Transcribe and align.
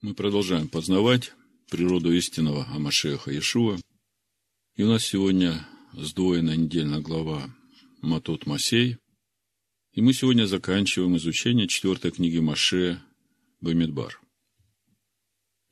Мы 0.00 0.14
продолжаем 0.14 0.68
познавать 0.68 1.32
природу 1.68 2.12
истинного 2.12 2.64
Амашеха 2.66 3.32
Иешуа. 3.32 3.80
И 4.76 4.84
у 4.84 4.86
нас 4.86 5.04
сегодня 5.04 5.66
сдвоенная 5.92 6.54
недельная 6.54 7.00
глава 7.00 7.52
Матут 8.00 8.46
Масей. 8.46 8.98
И 9.94 10.00
мы 10.00 10.12
сегодня 10.12 10.46
заканчиваем 10.46 11.16
изучение 11.16 11.66
четвертой 11.66 12.12
книги 12.12 12.38
Маше 12.38 13.02
Бамидбар. 13.60 14.20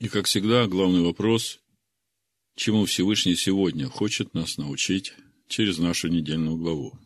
И, 0.00 0.08
как 0.08 0.26
всегда, 0.26 0.66
главный 0.66 1.02
вопрос, 1.02 1.60
чему 2.56 2.84
Всевышний 2.84 3.36
сегодня 3.36 3.88
хочет 3.88 4.34
нас 4.34 4.58
научить 4.58 5.12
через 5.46 5.78
нашу 5.78 6.08
недельную 6.08 6.56
главу. 6.56 6.98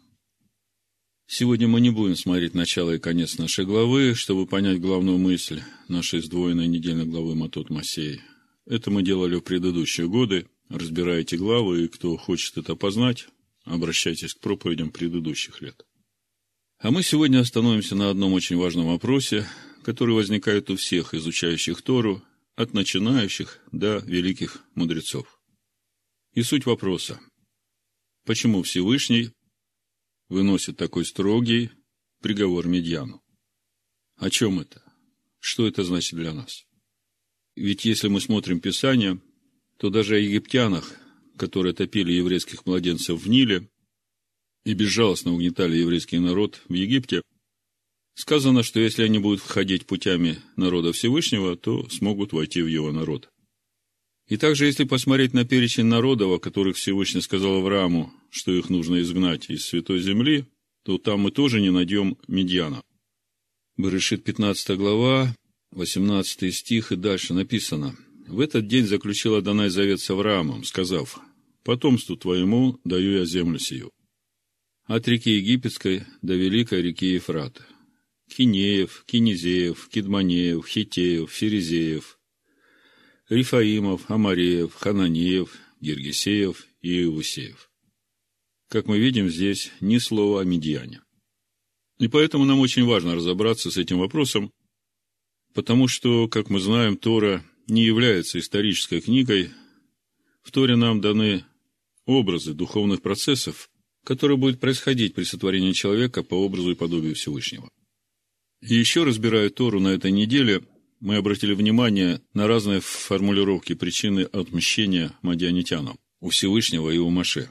Сегодня 1.32 1.68
мы 1.68 1.80
не 1.80 1.90
будем 1.90 2.16
смотреть 2.16 2.54
начало 2.54 2.96
и 2.96 2.98
конец 2.98 3.38
нашей 3.38 3.64
главы, 3.64 4.16
чтобы 4.16 4.48
понять 4.48 4.80
главную 4.80 5.16
мысль 5.16 5.62
нашей 5.86 6.22
сдвоенной 6.22 6.66
недельной 6.66 7.06
главы 7.06 7.36
Матот 7.36 7.70
Масей. 7.70 8.20
Это 8.66 8.90
мы 8.90 9.04
делали 9.04 9.36
в 9.36 9.42
предыдущие 9.42 10.08
годы, 10.08 10.48
разбирая 10.68 11.20
эти 11.20 11.36
главы, 11.36 11.84
и 11.84 11.88
кто 11.88 12.16
хочет 12.16 12.58
это 12.58 12.74
познать, 12.74 13.28
обращайтесь 13.62 14.34
к 14.34 14.40
проповедям 14.40 14.90
предыдущих 14.90 15.62
лет. 15.62 15.86
А 16.80 16.90
мы 16.90 17.04
сегодня 17.04 17.38
остановимся 17.38 17.94
на 17.94 18.10
одном 18.10 18.32
очень 18.32 18.56
важном 18.56 18.88
вопросе, 18.88 19.46
который 19.84 20.16
возникает 20.16 20.68
у 20.68 20.74
всех 20.74 21.14
изучающих 21.14 21.80
Тору, 21.82 22.24
от 22.56 22.74
начинающих 22.74 23.60
до 23.70 23.98
великих 23.98 24.64
мудрецов. 24.74 25.40
И 26.34 26.42
суть 26.42 26.66
вопроса. 26.66 27.20
Почему 28.26 28.64
Всевышний 28.64 29.30
выносит 30.30 30.78
такой 30.78 31.04
строгий 31.04 31.70
приговор 32.22 32.66
Медьяну. 32.66 33.22
О 34.16 34.30
чем 34.30 34.60
это? 34.60 34.82
Что 35.40 35.66
это 35.66 35.84
значит 35.84 36.18
для 36.18 36.32
нас? 36.32 36.64
Ведь 37.56 37.84
если 37.84 38.08
мы 38.08 38.20
смотрим 38.20 38.60
Писание, 38.60 39.20
то 39.76 39.90
даже 39.90 40.14
о 40.14 40.18
египтянах, 40.18 40.96
которые 41.36 41.74
топили 41.74 42.12
еврейских 42.12 42.64
младенцев 42.64 43.20
в 43.20 43.28
Ниле 43.28 43.68
и 44.64 44.72
безжалостно 44.74 45.34
угнетали 45.34 45.76
еврейский 45.76 46.18
народ 46.18 46.62
в 46.68 46.72
Египте, 46.72 47.22
сказано, 48.14 48.62
что 48.62 48.78
если 48.78 49.02
они 49.02 49.18
будут 49.18 49.40
входить 49.40 49.86
путями 49.86 50.38
народа 50.56 50.92
Всевышнего, 50.92 51.56
то 51.56 51.88
смогут 51.88 52.32
войти 52.32 52.62
в 52.62 52.66
его 52.66 52.92
народ. 52.92 53.30
И 54.30 54.36
также, 54.36 54.66
если 54.66 54.84
посмотреть 54.84 55.34
на 55.34 55.44
перечень 55.44 55.86
народов, 55.86 56.30
о 56.30 56.38
которых 56.38 56.76
Всевышний 56.76 57.20
сказал 57.20 57.56
Аврааму, 57.56 58.12
что 58.30 58.52
их 58.52 58.70
нужно 58.70 59.00
изгнать 59.00 59.50
из 59.50 59.64
Святой 59.64 59.98
Земли, 59.98 60.46
то 60.84 60.98
там 60.98 61.22
мы 61.22 61.32
тоже 61.32 61.60
не 61.60 61.70
найдем 61.70 62.16
Медьяна. 62.28 62.80
Берешит 63.76 64.22
15 64.22 64.78
глава, 64.78 65.34
18 65.72 66.54
стих 66.54 66.92
и 66.92 66.96
дальше 66.96 67.34
написано. 67.34 67.96
«В 68.28 68.38
этот 68.38 68.68
день 68.68 68.86
заключил 68.86 69.34
Адонай 69.34 69.68
завет 69.68 70.00
с 70.00 70.08
Авраамом, 70.10 70.62
сказав, 70.62 71.18
«Потомству 71.64 72.16
твоему 72.16 72.78
даю 72.84 73.18
я 73.18 73.24
землю 73.24 73.58
сию». 73.58 73.90
От 74.84 75.08
реки 75.08 75.32
Египетской 75.32 76.04
до 76.22 76.34
великой 76.34 76.82
реки 76.82 77.06
Ефрата. 77.06 77.66
Кинеев, 78.28 79.02
Кинезеев, 79.06 79.88
Кидманеев, 79.88 80.64
Хитеев, 80.68 81.32
Ферезеев– 81.32 82.16
Рифаимов, 83.30 84.10
Амареев, 84.10 84.74
Хананеев, 84.74 85.56
Гергисеев 85.80 86.66
и 86.82 87.04
Иусеев. 87.04 87.70
Как 88.68 88.86
мы 88.86 88.98
видим, 88.98 89.30
здесь 89.30 89.70
ни 89.80 89.98
слова 89.98 90.40
о 90.40 90.44
медиане. 90.44 91.00
И 92.00 92.08
поэтому 92.08 92.44
нам 92.44 92.58
очень 92.58 92.84
важно 92.84 93.14
разобраться 93.14 93.70
с 93.70 93.76
этим 93.76 94.00
вопросом, 94.00 94.52
потому 95.54 95.86
что, 95.86 96.26
как 96.26 96.50
мы 96.50 96.58
знаем, 96.58 96.96
Тора 96.96 97.44
не 97.68 97.84
является 97.84 98.40
исторической 98.40 99.00
книгой. 99.00 99.50
В 100.42 100.50
Торе 100.50 100.74
нам 100.74 101.00
даны 101.00 101.44
образы 102.06 102.52
духовных 102.52 103.00
процессов, 103.00 103.70
которые 104.04 104.38
будут 104.38 104.58
происходить 104.58 105.14
при 105.14 105.22
сотворении 105.22 105.72
человека 105.72 106.24
по 106.24 106.34
образу 106.34 106.72
и 106.72 106.74
подобию 106.74 107.14
Всевышнего. 107.14 107.70
И 108.60 108.74
еще 108.74 109.04
разбирая 109.04 109.50
Тору 109.50 109.78
на 109.78 109.88
этой 109.88 110.10
неделе– 110.10 110.64
мы 111.00 111.16
обратили 111.16 111.54
внимание 111.54 112.20
на 112.34 112.46
разные 112.46 112.80
формулировки 112.80 113.74
причины 113.74 114.20
отмщения 114.20 115.12
мадианитянам 115.22 115.98
у 116.20 116.28
Всевышнего 116.28 116.90
и 116.90 116.98
у 116.98 117.08
Маше. 117.08 117.50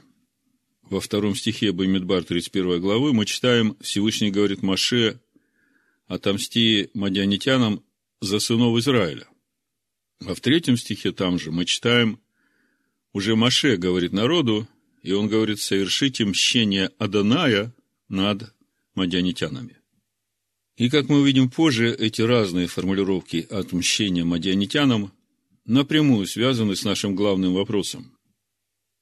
Во 0.82 1.00
втором 1.00 1.34
стихе 1.34 1.72
Баймидбар 1.72 2.24
31 2.24 2.80
главы 2.80 3.12
мы 3.12 3.26
читаем, 3.26 3.76
Всевышний 3.80 4.30
говорит 4.30 4.62
Маше, 4.62 5.20
отомсти 6.06 6.90
мадианитянам 6.94 7.84
за 8.20 8.38
сынов 8.38 8.78
Израиля. 8.78 9.26
А 10.24 10.34
в 10.34 10.40
третьем 10.40 10.76
стихе 10.76 11.12
там 11.12 11.38
же 11.38 11.50
мы 11.50 11.64
читаем, 11.64 12.20
уже 13.12 13.34
Маше 13.34 13.76
говорит 13.76 14.12
народу, 14.12 14.68
и 15.02 15.12
он 15.12 15.28
говорит, 15.28 15.60
совершите 15.60 16.24
мщение 16.24 16.90
Аданая 16.98 17.74
над 18.08 18.54
мадианитянами. 18.94 19.79
И, 20.80 20.88
как 20.88 21.10
мы 21.10 21.20
увидим 21.20 21.50
позже, 21.50 21.94
эти 21.94 22.22
разные 22.22 22.66
формулировки 22.66 23.46
отмщения 23.50 24.24
мадианитянам 24.24 25.12
напрямую 25.66 26.26
связаны 26.26 26.74
с 26.74 26.84
нашим 26.84 27.14
главным 27.14 27.52
вопросом. 27.52 28.16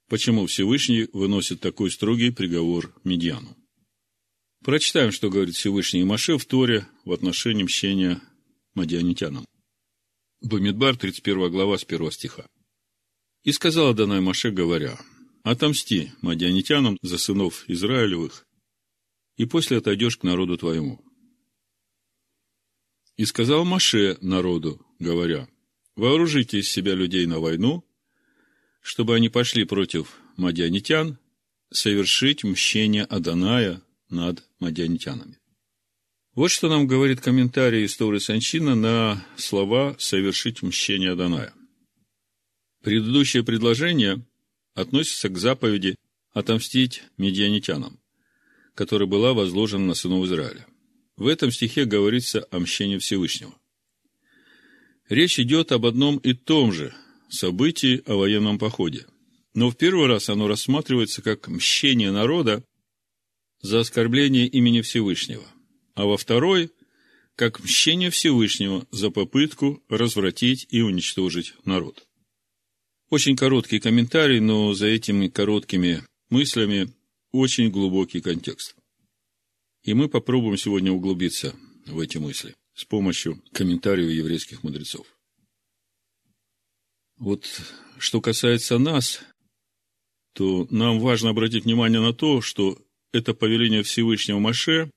Почему 0.09 0.45
Всевышний 0.45 1.07
выносит 1.13 1.61
такой 1.61 1.89
строгий 1.89 2.31
приговор 2.31 2.93
Медиану? 3.05 3.55
Прочитаем, 4.61 5.13
что 5.13 5.29
говорит 5.29 5.55
Всевышний 5.55 6.03
Маше 6.03 6.37
в 6.37 6.43
Торе 6.43 6.85
в 7.05 7.13
отношении 7.13 7.63
мщения 7.63 8.21
мадианитянам. 8.73 9.45
Бамидбар, 10.41 10.97
31 10.97 11.49
глава, 11.49 11.77
с 11.77 11.85
1 11.85 12.11
стиха. 12.11 12.45
«И 13.45 13.53
сказала 13.53 13.93
Данай 13.93 14.19
Маше, 14.19 14.51
говоря, 14.51 14.99
«Отомсти 15.43 16.11
мадианитянам 16.21 16.97
за 17.01 17.17
сынов 17.17 17.63
Израилевых, 17.69 18.45
и 19.37 19.45
после 19.45 19.77
отойдешь 19.77 20.17
к 20.17 20.23
народу 20.23 20.57
твоему, 20.57 21.01
и 23.19 23.25
сказал 23.25 23.65
Маше 23.65 24.17
народу, 24.21 24.79
говоря, 24.97 25.49
вооружите 25.97 26.59
из 26.59 26.69
себя 26.69 26.93
людей 26.93 27.25
на 27.25 27.41
войну, 27.41 27.83
чтобы 28.81 29.13
они 29.13 29.27
пошли 29.27 29.65
против 29.65 30.15
мадианитян, 30.37 31.19
совершить 31.69 32.45
мщение 32.45 33.03
Аданая 33.03 33.81
над 34.09 34.45
мадианитянами. 34.61 35.37
Вот 36.33 36.47
что 36.47 36.69
нам 36.69 36.87
говорит 36.87 37.19
комментарий 37.19 37.83
истории 37.83 38.19
Санчина 38.19 38.73
на 38.73 39.25
слова 39.35 39.97
«совершить 39.99 40.61
мщение 40.61 41.11
Аданая». 41.11 41.53
Предыдущее 42.83 43.43
предложение 43.43 44.25
относится 44.75 45.27
к 45.27 45.37
заповеди 45.37 45.95
отомстить 46.31 47.03
медианитянам, 47.17 47.99
которая 48.75 49.09
была 49.09 49.33
возложена 49.33 49.87
на 49.87 49.93
сынов 49.93 50.23
Израиля. 50.23 50.65
В 51.19 51.27
этом 51.27 51.51
стихе 51.51 51.83
говорится 51.83 52.47
о 52.49 52.59
мщении 52.59 52.97
Всевышнего. 52.97 53.53
Речь 55.09 55.37
идет 55.37 55.73
об 55.73 55.85
одном 55.85 56.17
и 56.17 56.33
том 56.33 56.71
же 56.71 56.95
событии 57.27 58.01
о 58.05 58.15
военном 58.15 58.57
походе. 58.57 59.05
Но 59.53 59.69
в 59.69 59.75
первый 59.75 60.07
раз 60.07 60.29
оно 60.29 60.47
рассматривается 60.47 61.21
как 61.21 61.49
мщение 61.49 62.11
народа 62.11 62.63
за 63.61 63.81
оскорбление 63.81 64.47
имени 64.47 64.79
Всевышнего, 64.79 65.45
а 65.93 66.05
во 66.05 66.15
второй– 66.15 66.71
как 67.35 67.61
мщение 67.61 68.09
Всевышнего 68.09 68.85
за 68.91 69.11
попытку 69.11 69.81
развратить 69.87 70.67
и 70.69 70.81
уничтожить 70.81 71.53
народ. 71.63 72.05
Очень 73.09 73.37
короткий 73.37 73.79
комментарий, 73.79 74.39
но 74.39 74.73
за 74.73 74.87
этими 74.87 75.27
короткими 75.27 76.03
мыслями 76.29 76.93
очень 77.31 77.71
глубокий 77.71 78.19
контекст. 78.19 78.75
И 79.83 79.93
мы 79.93 80.09
попробуем 80.09 80.57
сегодня 80.57 80.91
углубиться 80.91 81.55
в 81.85 81.99
эти 81.99 82.17
мысли 82.17 82.55
с 82.73 82.85
помощью 82.85 83.41
комментариев 83.51 84.09
еврейских 84.09 84.63
мудрецов. 84.63 85.05
Вот 87.17 87.45
что 87.97 88.21
касается 88.21 88.77
нас, 88.77 89.21
то 90.33 90.67
нам 90.69 90.99
важно 90.99 91.31
обратить 91.31 91.65
внимание 91.65 91.99
на 91.99 92.13
то, 92.13 92.41
что 92.41 92.77
это 93.11 93.33
повеление 93.33 93.83
Всевышнего 93.83 94.39
Маше 94.39 94.91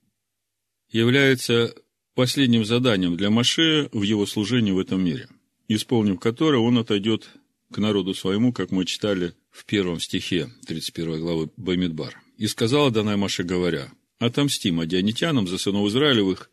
является 0.90 1.74
последним 2.14 2.64
заданием 2.64 3.16
для 3.16 3.30
Маше 3.30 3.88
в 3.92 4.02
его 4.02 4.26
служении 4.26 4.70
в 4.70 4.78
этом 4.78 5.04
мире, 5.04 5.28
исполнив 5.66 6.20
которое 6.20 6.58
он 6.58 6.78
отойдет 6.78 7.28
к 7.72 7.78
народу 7.78 8.14
своему, 8.14 8.52
как 8.52 8.70
мы 8.70 8.84
читали 8.84 9.34
в 9.50 9.64
первом 9.64 9.98
стихе 9.98 10.52
31 10.66 11.20
главы 11.20 11.50
Бамидбар. 11.56 12.20
«И 12.36 12.46
сказала 12.46 12.90
Данай 12.90 13.16
Маше, 13.16 13.42
говоря, 13.42 13.90
отомсти 14.24 14.70
мадианитянам 14.70 15.48
за 15.48 15.58
сынов 15.58 15.88
Израилевых, 15.88 16.50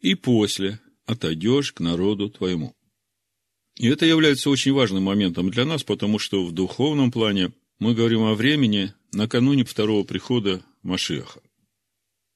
и 0.00 0.14
после 0.14 0.80
отойдешь 1.06 1.72
к 1.72 1.80
народу 1.80 2.28
твоему. 2.28 2.74
И 3.76 3.88
это 3.88 4.04
является 4.04 4.50
очень 4.50 4.72
важным 4.72 5.04
моментом 5.04 5.50
для 5.50 5.64
нас, 5.64 5.82
потому 5.82 6.18
что 6.18 6.44
в 6.44 6.52
духовном 6.52 7.10
плане 7.10 7.52
мы 7.78 7.94
говорим 7.94 8.22
о 8.22 8.34
времени 8.34 8.92
накануне 9.12 9.64
второго 9.64 10.04
прихода 10.04 10.62
Машиаха. 10.82 11.40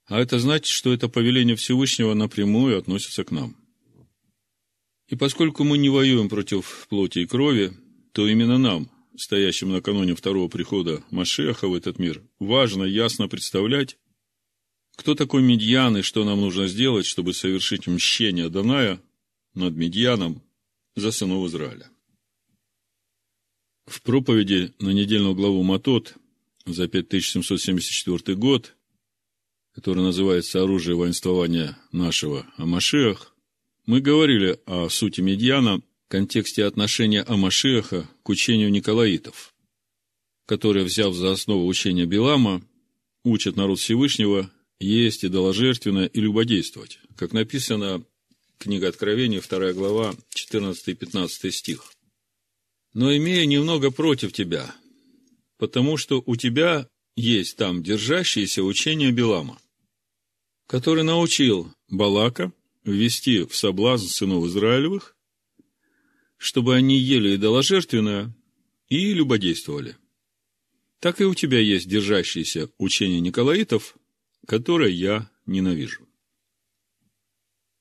А 0.06 0.20
это 0.20 0.38
значит, 0.38 0.66
что 0.66 0.92
это 0.92 1.08
повеление 1.08 1.56
Всевышнего 1.56 2.14
напрямую 2.14 2.78
относится 2.78 3.24
к 3.24 3.30
нам. 3.32 3.56
И 5.08 5.16
поскольку 5.16 5.64
мы 5.64 5.78
не 5.78 5.88
воюем 5.88 6.28
против 6.28 6.86
плоти 6.88 7.20
и 7.20 7.26
крови, 7.26 7.72
то 8.12 8.26
именно 8.26 8.56
нам, 8.56 8.90
стоящим 9.16 9.70
накануне 9.70 10.14
второго 10.14 10.48
прихода 10.48 11.04
Машеха 11.10 11.68
в 11.68 11.74
этот 11.74 11.98
мир, 11.98 12.22
важно 12.38 12.84
ясно 12.84 13.28
представлять, 13.28 13.98
кто 14.96 15.14
такой 15.14 15.42
Медьян 15.42 15.96
и 15.96 16.02
что 16.02 16.24
нам 16.24 16.40
нужно 16.40 16.66
сделать, 16.66 17.06
чтобы 17.06 17.34
совершить 17.34 17.86
мщение 17.86 18.48
Даная 18.48 19.00
над 19.54 19.74
Медьяном 19.74 20.42
за 20.94 21.12
сынов 21.12 21.46
Израиля. 21.48 21.88
В 23.86 24.02
проповеди 24.02 24.74
на 24.80 24.90
недельную 24.90 25.34
главу 25.34 25.62
Матот 25.62 26.14
за 26.64 26.88
5774 26.88 28.36
год, 28.36 28.74
который 29.72 30.02
называется 30.02 30.62
«Оружие 30.62 30.96
воинствования 30.96 31.78
нашего 31.92 32.46
Амашиах», 32.56 33.34
мы 33.84 34.00
говорили 34.00 34.58
о 34.66 34.88
сути 34.88 35.20
Медьяна– 35.20 35.80
контексте 36.08 36.64
отношения 36.64 37.22
Амашеха 37.22 38.08
к 38.22 38.28
учению 38.28 38.70
Николаитов, 38.70 39.54
которые, 40.46 40.84
взяв 40.84 41.14
за 41.14 41.32
основу 41.32 41.66
учения 41.66 42.06
Билама, 42.06 42.62
учат 43.24 43.56
народ 43.56 43.78
Всевышнего 43.78 44.50
есть 44.78 45.24
идоложертвенно 45.24 46.06
и 46.06 46.20
любодействовать, 46.20 46.98
как 47.16 47.32
написано 47.32 48.04
книга 48.58 48.88
Откровения, 48.88 49.40
2 49.40 49.72
глава, 49.72 50.14
14 50.30 50.88
и 50.88 50.94
15 50.94 51.54
стих. 51.54 51.92
«Но 52.92 53.14
имея 53.16 53.44
немного 53.46 53.90
против 53.90 54.32
тебя, 54.32 54.74
потому 55.58 55.96
что 55.96 56.22
у 56.24 56.36
тебя 56.36 56.88
есть 57.16 57.56
там 57.56 57.82
держащееся 57.82 58.62
учение 58.62 59.12
Билама, 59.12 59.58
который 60.66 61.04
научил 61.04 61.72
Балака 61.88 62.52
ввести 62.84 63.44
в 63.44 63.54
соблазн 63.54 64.06
сынов 64.06 64.46
Израилевых 64.46 65.16
чтобы 66.38 66.74
они 66.74 66.98
ели 66.98 67.36
идоложертвенное 67.36 68.34
и 68.88 69.12
любодействовали. 69.12 69.96
Так 71.00 71.20
и 71.20 71.24
у 71.24 71.34
тебя 71.34 71.58
есть 71.58 71.88
держащееся 71.88 72.70
учение 72.78 73.20
Николаитов, 73.20 73.96
которое 74.46 74.90
я 74.90 75.30
ненавижу. 75.44 76.06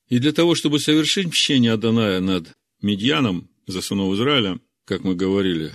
И 0.08 0.18
для 0.18 0.32
того, 0.32 0.54
чтобы 0.54 0.78
совершить 0.78 1.26
мщение 1.26 1.72
Аданая 1.72 2.20
над 2.20 2.52
Медьяном 2.80 3.48
за 3.66 3.80
сынов 3.80 4.14
Израиля, 4.14 4.60
как 4.84 5.02
мы 5.02 5.16
говорили 5.16 5.72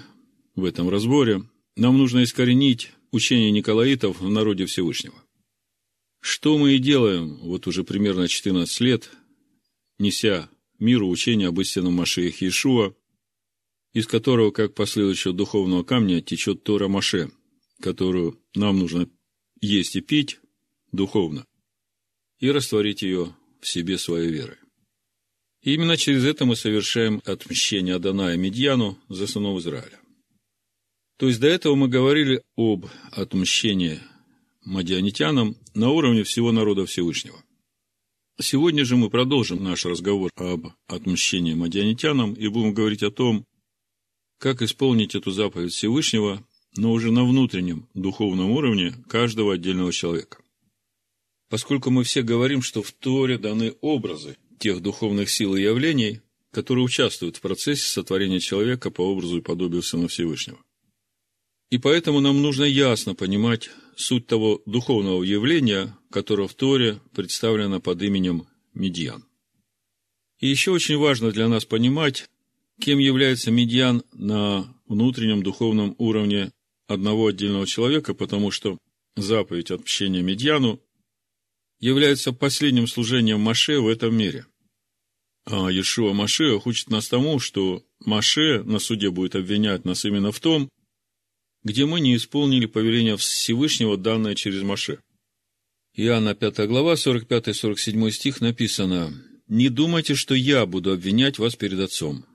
в 0.56 0.64
этом 0.64 0.90
разборе, 0.90 1.44
нам 1.76 1.98
нужно 1.98 2.24
искоренить 2.24 2.92
учение 3.12 3.52
Николаитов 3.52 4.22
в 4.22 4.30
народе 4.30 4.66
Всевышнего. 4.66 5.16
Что 6.22 6.58
мы 6.58 6.76
и 6.76 6.80
делаем 6.80 7.38
вот 7.38 7.68
уже 7.68 7.84
примерно 7.84 8.28
14 8.28 8.80
лет, 8.82 9.10
неся 9.98 10.50
миру 10.80 11.10
учение 11.10 11.48
об 11.48 11.60
истинном 11.60 11.94
Машеях 11.94 12.42
Иешуа, 12.42 12.94
из 13.94 14.08
которого, 14.08 14.52
как 14.52 14.76
последующего 14.76 15.34
духовного 15.34 15.84
камня, 15.84 16.22
течет 16.22 16.64
Тора 16.64 16.88
Маше, 16.88 17.32
которую 17.82 18.40
нам 18.56 18.80
нужно 18.80 19.10
есть 19.60 19.96
и 19.96 20.02
пить 20.02 20.41
духовно, 20.92 21.46
и 22.40 22.50
растворить 22.52 23.02
ее 23.02 23.36
в 23.60 23.68
себе 23.68 23.98
своей 23.98 24.32
верой. 24.32 24.58
И 25.62 25.74
именно 25.74 25.96
через 25.98 26.26
это 26.26 26.46
мы 26.46 26.56
совершаем 26.56 27.22
отмщение 27.26 27.96
Адана 27.96 28.34
и 28.34 28.38
Медьяну 28.38 28.98
за 29.10 29.28
сынов 29.28 29.60
Израиля. 29.60 30.00
То 31.18 31.28
есть 31.28 31.40
до 31.40 31.48
этого 31.48 31.76
мы 31.76 31.88
говорили 31.88 32.42
об 32.56 32.88
отмщении 33.12 34.00
мадианитянам 34.66 35.56
на 35.76 35.90
уровне 35.90 36.24
всего 36.24 36.52
народа 36.52 36.86
Всевышнего– 36.86 37.44
Сегодня 38.42 38.86
же 38.86 38.96
мы 38.96 39.12
продолжим 39.12 39.64
наш 39.64 39.86
разговор 39.86 40.32
об 40.36 40.68
отмщении 40.88 41.54
мадианитянам 41.54 42.34
и 42.34 42.48
будем 42.48 42.74
говорить 42.74 43.04
о 43.04 43.12
том, 43.12 43.46
как 44.40 44.64
исполнить 44.64 45.14
эту 45.14 45.30
заповедь 45.30 45.74
Всевышнего, 45.74 46.44
но 46.76 46.92
уже 46.92 47.12
на 47.12 47.24
внутреннем 47.24 47.88
духовном 47.94 48.50
уровне 48.50 48.94
каждого 49.08 49.54
отдельного 49.54 49.94
человека. 49.94 50.40
Поскольку 51.52 51.90
мы 51.90 52.06
все 52.06 52.22
говорим, 52.22 52.62
что 52.62 52.82
в 52.82 52.94
Торе 52.94 53.38
даны 53.38 53.76
образы 53.82 54.38
тех 54.58 54.82
духовных 54.82 55.30
сил 55.30 55.54
и 55.58 55.62
явлений, 55.62 56.22
которые 56.50 56.86
участвуют 56.86 57.36
в 57.36 57.42
процессе 57.42 57.84
сотворения 57.84 58.40
человека 58.40 58.90
по 58.90 59.02
образу 59.02 59.38
и 59.38 59.42
подобию 59.42 59.84
Сына 59.84 60.08
Всевышнего. 60.08 60.60
И 61.70 61.78
поэтому 61.78 62.22
нам 62.22 62.42
нужно 62.42 62.64
ясно 62.64 63.16
понимать 63.16 63.70
суть 63.98 64.28
того 64.28 64.62
духовного 64.66 65.24
явления, 65.24 65.98
которое 66.10 66.48
в 66.48 66.54
Торе 66.54 67.02
представлено 67.14 67.82
под 67.82 68.02
именем 68.02 68.48
Медьян. 68.74 69.26
И 70.40 70.48
еще 70.48 70.72
очень 70.72 70.98
важно 70.98 71.32
для 71.32 71.50
нас 71.50 71.66
понимать, 71.66 72.30
кем 72.80 72.98
является 72.98 73.52
Медьян 73.52 74.04
на 74.14 74.74
внутреннем 74.88 75.44
духовном 75.44 75.96
уровне 75.98 76.54
одного 76.88 77.28
отдельного 77.28 77.68
человека, 77.68 78.14
потому 78.14 78.52
что 78.52 78.78
заповедь 79.18 79.72
отпущения 79.72 80.22
Медьяну 80.22 80.80
является 81.82 82.32
последним 82.32 82.88
служением 82.88 83.42
Маше 83.42 83.80
в 83.80 83.88
этом 83.88 84.16
мире. 84.16 84.46
А 85.46 85.70
Иешуа 85.70 86.14
Маше 86.14 86.62
учит 86.64 86.90
нас 86.90 87.10
тому, 87.10 87.40
что 87.40 87.84
Маше 88.00 88.64
на 88.64 88.80
суде 88.80 89.10
будет 89.10 89.36
обвинять 89.36 89.84
нас 89.84 90.06
именно 90.06 90.32
в 90.32 90.40
том, 90.40 90.70
где 91.64 91.86
мы 91.86 92.00
не 92.00 92.16
исполнили 92.16 92.68
повеление 92.68 93.18
Всевышнего, 93.18 93.98
данное 93.98 94.36
через 94.36 94.62
Маше. 94.62 95.00
Иоанна 95.96 96.36
5 96.36 96.68
глава, 96.68 96.94
45-47 96.94 98.12
стих 98.12 98.42
написано, 98.42 99.14
«Не 99.48 99.70
думайте, 99.70 100.16
что 100.16 100.36
я 100.36 100.66
буду 100.66 100.94
обвинять 100.94 101.40
вас 101.40 101.56
перед 101.56 101.80
Отцом. 101.80 102.26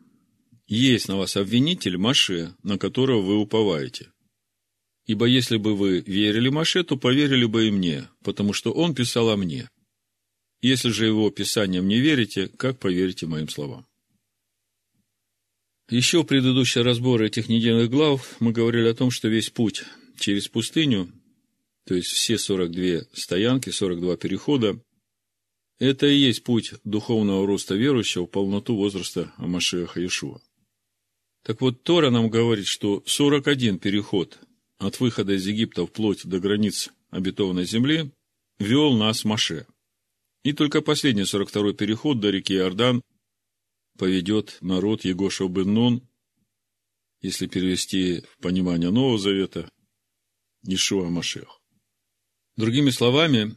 Есть 0.67 1.09
на 1.09 1.17
вас 1.17 1.37
обвинитель 1.37 1.97
Маше, 1.97 2.55
на 2.65 2.77
которого 2.77 3.23
вы 3.23 3.37
уповаете. 3.37 4.11
Ибо 5.07 5.27
если 5.27 5.57
бы 5.57 5.77
вы 5.77 6.01
верили 6.01 6.49
Маше, 6.49 6.83
то 6.83 6.97
поверили 6.97 7.45
бы 7.45 7.69
и 7.69 7.71
мне, 7.71 8.09
потому 8.25 8.53
что 8.53 8.73
он 8.73 8.95
писал 8.95 9.31
о 9.31 9.37
мне. 9.37 9.71
Если 10.61 10.91
же 10.91 11.07
его 11.07 11.31
писанием 11.31 11.87
не 11.87 12.01
верите, 12.01 12.49
как 12.49 12.79
поверите 12.79 13.27
моим 13.27 13.49
словам?» 13.49 13.87
Еще 15.89 16.23
в 16.23 16.27
предыдущий 16.27 16.83
разбор 16.83 17.23
этих 17.23 17.49
недельных 17.49 17.91
глав 17.91 18.37
мы 18.41 18.51
говорили 18.51 18.89
о 18.89 18.95
том, 18.95 19.13
что 19.13 19.29
весь 19.29 19.51
путь 19.51 19.85
через 20.19 20.49
пустыню, 20.49 21.13
то 21.87 21.95
есть 21.95 22.09
все 22.09 22.37
42 22.37 23.07
стоянки, 23.13 23.71
42 23.71 24.17
перехода, 24.17 24.81
это 25.79 26.07
и 26.07 26.17
есть 26.17 26.43
путь 26.43 26.73
духовного 26.83 27.47
роста 27.47 27.77
верующего 27.77 28.27
в 28.27 28.31
полноту 28.31 28.75
возраста 28.75 29.33
Амашеха 29.37 30.01
Иешуа. 30.01 30.41
Так 31.45 31.61
вот, 31.61 31.85
Тора 31.85 32.11
нам 32.11 32.29
говорит, 32.29 32.67
что 32.67 33.05
41 33.07 33.79
переход 33.79 34.41
от 34.79 35.01
выхода 35.01 35.33
из 35.35 35.47
Египта 35.47 35.87
вплоть 35.87 36.27
до 36.27 36.39
границ 36.41 36.91
обетованной 37.11 37.65
земли 37.65 38.11
вел 38.59 38.97
нас 38.97 39.25
Маше. 39.25 39.67
И 40.45 40.53
только 40.53 40.81
последний 40.81 41.25
42 41.25 41.73
переход 41.73 42.21
до 42.21 42.31
реки 42.31 42.55
Иордан– 42.55 43.03
поведет 43.97 44.59
народ 44.61 45.05
Егоша 45.05 45.49
бен 45.49 46.03
если 47.23 47.47
перевести 47.47 48.21
в 48.21 48.39
понимание 48.43 48.91
Нового 48.91 49.19
Завета, 49.19 49.69
Ишуа 50.65 51.09
Машех. 51.09 51.61
Другими 52.57 52.91
словами, 52.91 53.57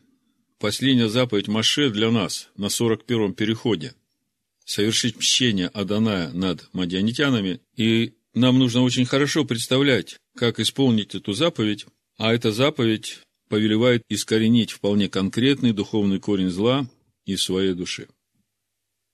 последняя 0.59 1.09
заповедь 1.09 1.49
Маше 1.49 1.89
для 1.89 2.09
нас 2.09 2.49
на 2.55 2.67
41-м 2.67 3.33
переходе– 3.33 3.93
совершить 4.65 5.17
мщение 5.17 5.67
Аданая 5.67 6.31
над 6.31 6.73
мадианитянами, 6.73 7.59
и 7.75 8.13
нам 8.33 8.59
нужно 8.59 8.81
очень 8.81 9.05
хорошо 9.05 9.43
представлять, 9.45 10.19
как 10.39 10.61
исполнить 10.61 11.15
эту 11.15 11.33
заповедь, 11.33 11.85
а 12.17 12.33
эта 12.33 12.53
заповедь 12.53 13.19
повелевает 13.49 14.03
искоренить 14.07 14.71
вполне 14.71 15.09
конкретный 15.09 15.73
духовный 15.73 16.21
корень 16.21 16.49
зла 16.49 16.89
из 17.25 17.43
своей 17.43 17.73
души. 17.73 18.07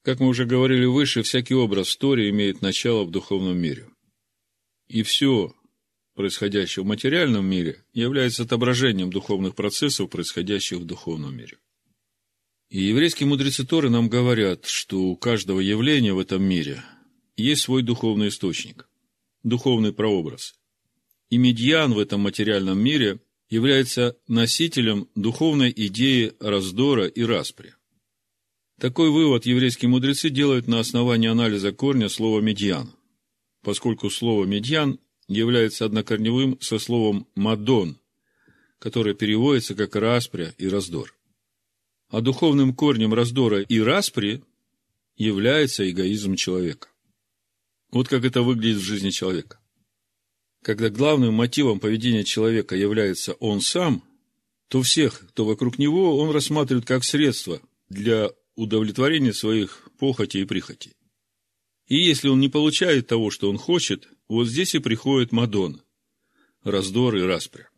Как 0.04 0.20
мы 0.20 0.28
уже 0.28 0.46
говорили 0.46 0.86
выше, 0.86 1.24
всякий 1.24 1.56
образ 1.56 1.90
истории 1.90 2.30
имеет 2.30 2.62
начало 2.62 3.06
в 3.06 3.10
духовном 3.10 3.58
мире. 3.58 3.90
И 4.88 5.02
все 5.02 5.52
происходящее 6.14 6.84
в 6.84 6.88
материальном 6.88 7.44
мире 7.44 7.84
является 7.92 8.44
отображением 8.44 9.10
духовных 9.10 9.56
процессов, 9.56 10.12
происходящих 10.12 10.78
в 10.78 10.86
духовном 10.86 11.36
мире. 11.36 11.58
И 12.70 12.84
еврейские 12.84 13.28
мудрецы 13.28 13.66
Торы 13.66 13.90
нам 13.90 14.10
говорят, 14.10 14.68
что 14.68 15.02
у 15.02 15.18
каждого 15.18 15.60
явления 15.60 16.14
в 16.14 16.20
этом 16.20 16.44
мире 16.44 16.84
есть 17.36 17.64
свой 17.64 17.82
духовный 17.82 18.28
источник, 18.28 18.88
духовный 19.42 19.92
прообраз. 19.92 20.54
И 21.36 21.38
медьян 21.38 21.94
в 21.94 22.00
этом 22.00 22.22
материальном 22.22 22.80
мире 22.80 23.20
является 23.50 24.16
носителем 24.28 25.10
духовной 25.16 25.74
идеи 25.76 26.32
раздора 26.40 27.08
и 27.08 27.24
распри– 27.24 27.74
такой 28.80 29.10
вывод 29.10 29.46
еврейские 29.46 29.88
мудрецы 29.88 30.30
делают 30.30 30.68
на 30.68 30.82
основании 30.82 31.30
анализа 31.30 31.72
корня 31.72 32.10
слова 32.10 32.42
«медьян», 32.42 32.92
поскольку 33.62 34.10
слово 34.10 34.44
«медьян» 34.44 35.00
является 35.30 35.86
однокорневым 35.86 36.60
со 36.60 36.78
словом 36.78 37.26
«мадон», 37.36 37.98
которое 38.80 39.16
переводится 39.16 39.76
как 39.76 39.96
«распря» 39.96 40.54
и 40.58 40.68
«раздор». 40.68 41.16
А 42.10 42.20
духовным 42.20 42.76
корнем 42.76 43.14
раздора 43.14 43.62
и 43.62 43.80
распри 43.80 44.44
является 45.16 45.90
эгоизм 45.90 46.36
человека. 46.36 46.90
Вот 47.92 48.10
как 48.10 48.26
это 48.26 48.42
выглядит 48.42 48.80
в 48.80 48.84
жизни 48.84 49.10
человека. 49.10 49.58
Когда 50.66 50.90
главным 50.90 51.36
мотивом 51.36 51.80
поведения 51.80 52.24
человека 52.24 52.76
является 52.76 53.34
он 53.34 53.62
сам, 53.62 54.04
то 54.68 54.82
всех, 54.82 55.28
кто 55.30 55.46
вокруг 55.46 55.78
него, 55.78 56.18
он 56.18 56.32
рассматривает 56.32 56.88
как 56.88 57.04
средство 57.04 57.62
для 57.88 58.32
удовлетворения 58.56 59.32
своих 59.32 59.88
похотей 60.00 60.42
и 60.42 60.46
прихотей. 60.46 60.94
И 61.88 61.98
если 61.98 62.30
он 62.30 62.40
не 62.40 62.50
получает 62.50 63.06
того, 63.06 63.30
что 63.30 63.52
он 63.52 63.60
хочет, 63.60 64.10
вот 64.28 64.48
здесь 64.48 64.74
и 64.74 64.80
приходит 64.80 65.32
Мадон, 65.32 65.84
раздор 66.64 67.16
и 67.16 67.22
распря. 67.22 67.70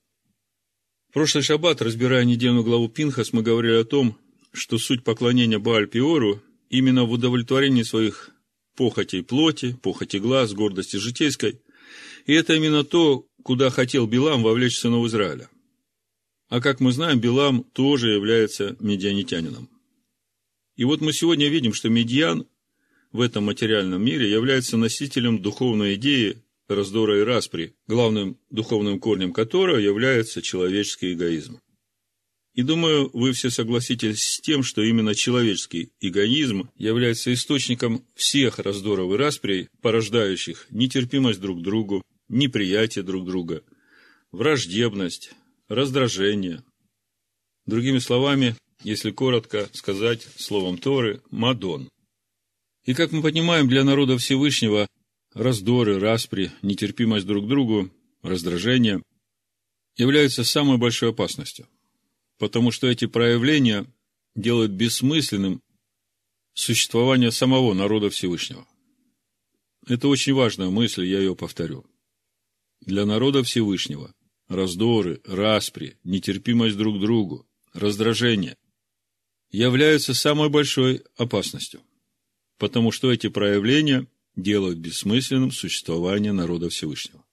Прошлый 1.12 1.44
шаббат, 1.44 1.82
разбирая 1.82 2.24
недельную 2.24 2.64
главу 2.64 2.88
Пинхас, 2.88 3.34
мы 3.34 3.42
говорили 3.42 3.82
о 3.82 3.84
том, 3.84 4.18
что 4.54 4.78
суть 4.78 5.04
поклонения 5.04 5.60
Бааль-Пиору 5.60 6.42
именно 6.70 7.04
в 7.04 7.12
удовлетворении 7.12 7.84
своих 7.84 8.30
похотей 8.78 9.24
плоти, 9.24 9.74
похоти 9.74 10.18
глаз, 10.18 10.54
гордости 10.54 10.96
житейской. 10.96 11.60
И 12.28 12.34
это 12.34 12.54
именно 12.54 12.84
то, 12.84 13.26
куда 13.42 13.70
хотел 13.70 14.06
Билам 14.06 14.44
вовлечь 14.44 14.78
сынов 14.78 15.08
Израиля. 15.08 15.50
А 16.50 16.62
как 16.62 16.82
мы 16.82 16.92
знаем, 16.92 17.20
Билам 17.20 17.64
тоже 17.64 18.10
является 18.10 18.76
медианитянином. 18.80 19.70
И 20.76 20.84
вот 20.84 21.02
мы 21.02 21.14
сегодня 21.14 21.48
видим, 21.48 21.74
что 21.74 21.90
медиан 21.90 22.46
в 23.14 23.22
этом 23.22 23.46
материальном 23.46 24.04
мире 24.04 24.30
является 24.30 24.78
носителем 24.78 25.42
духовной 25.42 25.96
идеи 25.96 26.44
раздора 26.68 27.20
и 27.20 27.24
распри, 27.24 27.76
главным 27.88 28.38
духовным 28.50 29.00
корнем 29.00 29.32
которого 29.32 29.78
является 29.78 30.42
человеческий 30.42 31.14
эгоизм. 31.14 31.62
И 32.54 32.64
думаю, 32.64 33.10
вы 33.14 33.32
все 33.32 33.50
согласитесь 33.50 34.22
с 34.22 34.42
тем, 34.42 34.64
что 34.64 34.82
именно 34.82 35.16
человеческий 35.16 35.92
эгоизм 36.02 36.70
является 36.76 37.34
источником 37.34 38.04
всех 38.16 38.60
раздоров 38.60 39.14
и 39.14 39.16
расприй, 39.16 39.70
порождающих 39.82 40.68
нетерпимость 40.72 41.40
друг 41.40 41.60
к 41.60 41.64
другу, 41.64 42.04
неприятие 42.30 43.04
друг 43.04 43.26
друга, 43.26 43.64
враждебность, 44.32 45.32
раздражение. 45.68 46.64
Другими 47.66 48.00
словами, 48.00 48.56
если 48.84 49.12
коротко 49.12 49.70
сказать 49.74 50.28
словом 50.38 50.78
Торы, 50.78 51.22
Мадон. 51.30 51.90
И 52.86 52.94
как 52.94 53.12
мы 53.12 53.22
понимаем, 53.22 53.68
для 53.68 53.84
народа 53.84 54.18
Всевышнего 54.18 54.88
раздоры, 55.34 56.00
распри, 56.00 56.52
нетерпимость 56.62 57.26
друг 57.26 57.46
к 57.46 57.48
другу, 57.48 57.90
раздражение 58.22 59.04
являются 59.98 60.44
самой 60.44 60.78
большой 60.78 61.10
опасностью, 61.10 61.68
потому 62.38 62.72
что 62.72 62.88
эти 62.88 63.06
проявления 63.08 63.86
делают 64.36 64.72
бессмысленным 64.72 65.62
существование 66.54 67.32
самого 67.32 67.74
народа 67.74 68.10
Всевышнего. 68.10 68.66
Это 69.88 70.08
очень 70.08 70.34
важная 70.34 70.70
мысль, 70.70 71.06
я 71.06 71.20
ее 71.20 71.36
повторю. 71.36 71.86
Для 72.88 73.06
народа 73.06 73.44
Всевышнего 73.44 74.14
раздоры, 74.48 75.20
распри, 75.26 75.98
нетерпимость 76.06 76.78
друг 76.78 76.98
к 76.98 77.02
другу, 77.02 77.46
раздражение 77.74 78.56
являются 79.52 80.14
самой 80.14 80.48
большой 80.48 81.04
опасностью, 81.18 81.82
потому 82.58 82.94
что 82.94 83.12
эти 83.12 83.28
проявления 83.28 84.08
делают 84.38 84.78
бессмысленным 84.78 85.52
существование 85.52 86.32
народа 86.32 86.70
Всевышнего. 86.70 87.26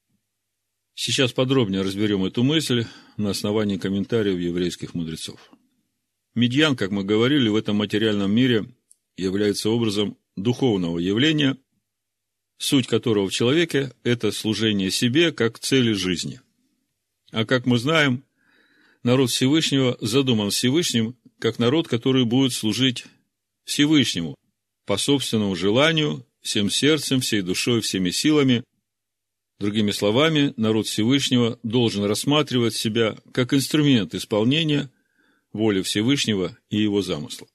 Сейчас 0.97 1.33
подробнее 1.33 1.83
разберем 1.83 2.25
эту 2.25 2.43
мысль 2.43 2.87
на 3.17 3.31
основании 3.31 3.77
комментариев 3.77 4.41
еврейских 4.41 4.93
мудрецов. 4.95 5.53
Медьян, 6.35 6.75
как 6.75 6.91
мы 6.91 7.05
говорили, 7.05 7.49
в 7.49 7.55
этом 7.55 7.77
материальном 7.77 8.35
мире 8.35 8.67
является 9.17 9.71
образом 9.71 10.19
духовного 10.35 10.99
явления, 10.99 11.57
суть 12.59 12.87
которого 12.87 13.29
в 13.29 13.33
человеке– 13.33 13.93
это 14.05 14.33
служение 14.33 14.91
себе 14.91 15.33
как 15.33 15.59
цели 15.59 15.93
жизни. 15.93 16.41
А 17.31 17.45
как 17.45 17.67
мы 17.67 17.79
знаем, 17.79 18.25
народ 19.03 19.31
Всевышнего 19.31 19.97
задуман 20.01 20.51
Всевышним 20.51 21.17
как 21.39 21.59
народ, 21.59 21.89
который 21.89 22.25
будет 22.25 22.53
служить 22.53 23.05
Всевышнему 23.65 24.35
по 24.87 24.97
собственному 24.97 25.57
желанию 25.57 26.27
всем 26.45 26.71
сердцем, 26.71 27.21
всей 27.21 27.43
душой, 27.43 27.81
всеми 27.81 28.11
силами. 28.11 28.65
Другими 29.59 29.91
словами, 29.91 30.53
народ 30.57 30.87
Всевышнего 30.87 31.59
должен 31.63 32.05
рассматривать 32.05 32.75
себя 32.75 33.17
как 33.33 33.55
инструмент 33.55 34.15
исполнения 34.15 34.91
воли 35.53 35.83
Всевышнего 35.83 36.57
и 36.69 36.77
его 36.77 37.03
замысла. 37.03 37.49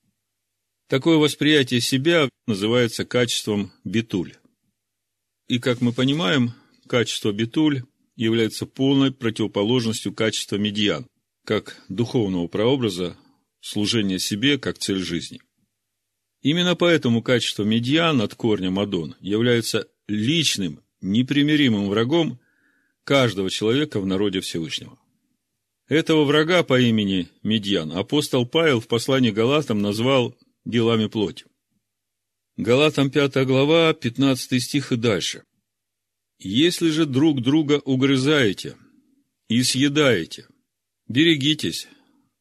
Такое 0.87 1.17
восприятие 1.17 1.81
себя 1.81 2.29
называется 2.47 3.05
качеством 3.05 3.71
битуль. 3.83 4.33
И, 5.49 5.57
как 5.57 5.81
мы 5.81 5.91
понимаем, 5.91 6.53
качество 6.87 7.31
битуль 7.31 7.81
является 8.15 8.67
полной 8.67 9.11
противоположностью 9.11 10.13
качества 10.13 10.57
медиан, 10.57 11.07
как 11.43 11.81
духовного 11.89 12.47
прообраза 12.47 13.17
служения 13.59 14.19
себе 14.19 14.59
как 14.59 14.77
цель 14.77 14.99
жизни. 14.99 15.41
Именно 16.43 16.75
поэтому 16.75 17.23
качество 17.23 17.63
медиан 17.63 18.21
от 18.21 18.35
корня 18.35 18.69
Мадон 18.69 19.15
является 19.19 19.87
личным, 20.07 20.81
непримиримым 21.01 21.89
врагом 21.89 22.39
каждого 23.03 23.49
человека 23.49 23.99
в 23.99 24.05
народе 24.05 24.41
Всевышнего. 24.41 24.99
Этого 25.87 26.25
врага 26.25 26.61
по 26.61 26.79
имени 26.79 27.27
Медьян 27.41 27.91
апостол 27.91 28.45
Павел 28.45 28.79
в 28.79 28.87
послании 28.87 29.31
Галатам 29.31 29.81
назвал 29.81 30.35
делами 30.63 31.07
плоти. 31.07 31.45
Галатам 32.61 33.09
5 33.09 33.45
глава, 33.45 33.93
15 33.93 34.61
стих 34.61 34.91
и 34.91 34.97
дальше. 34.97 35.43
«Если 36.39 36.89
же 36.89 37.05
друг 37.05 37.41
друга 37.41 37.81
угрызаете 37.85 38.75
и 39.47 39.63
съедаете, 39.63 40.45
берегитесь, 41.07 41.87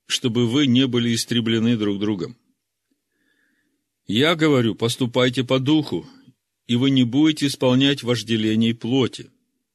чтобы 0.06 0.48
вы 0.48 0.66
не 0.66 0.88
были 0.88 1.14
истреблены 1.14 1.76
друг 1.76 2.00
другом. 2.00 2.36
Я 4.08 4.34
говорю, 4.34 4.74
поступайте 4.74 5.44
по 5.44 5.60
духу, 5.60 6.04
и 6.66 6.74
вы 6.74 6.90
не 6.90 7.04
будете 7.04 7.46
исполнять 7.46 8.02
вожделений 8.02 8.74
плоти, 8.74 9.30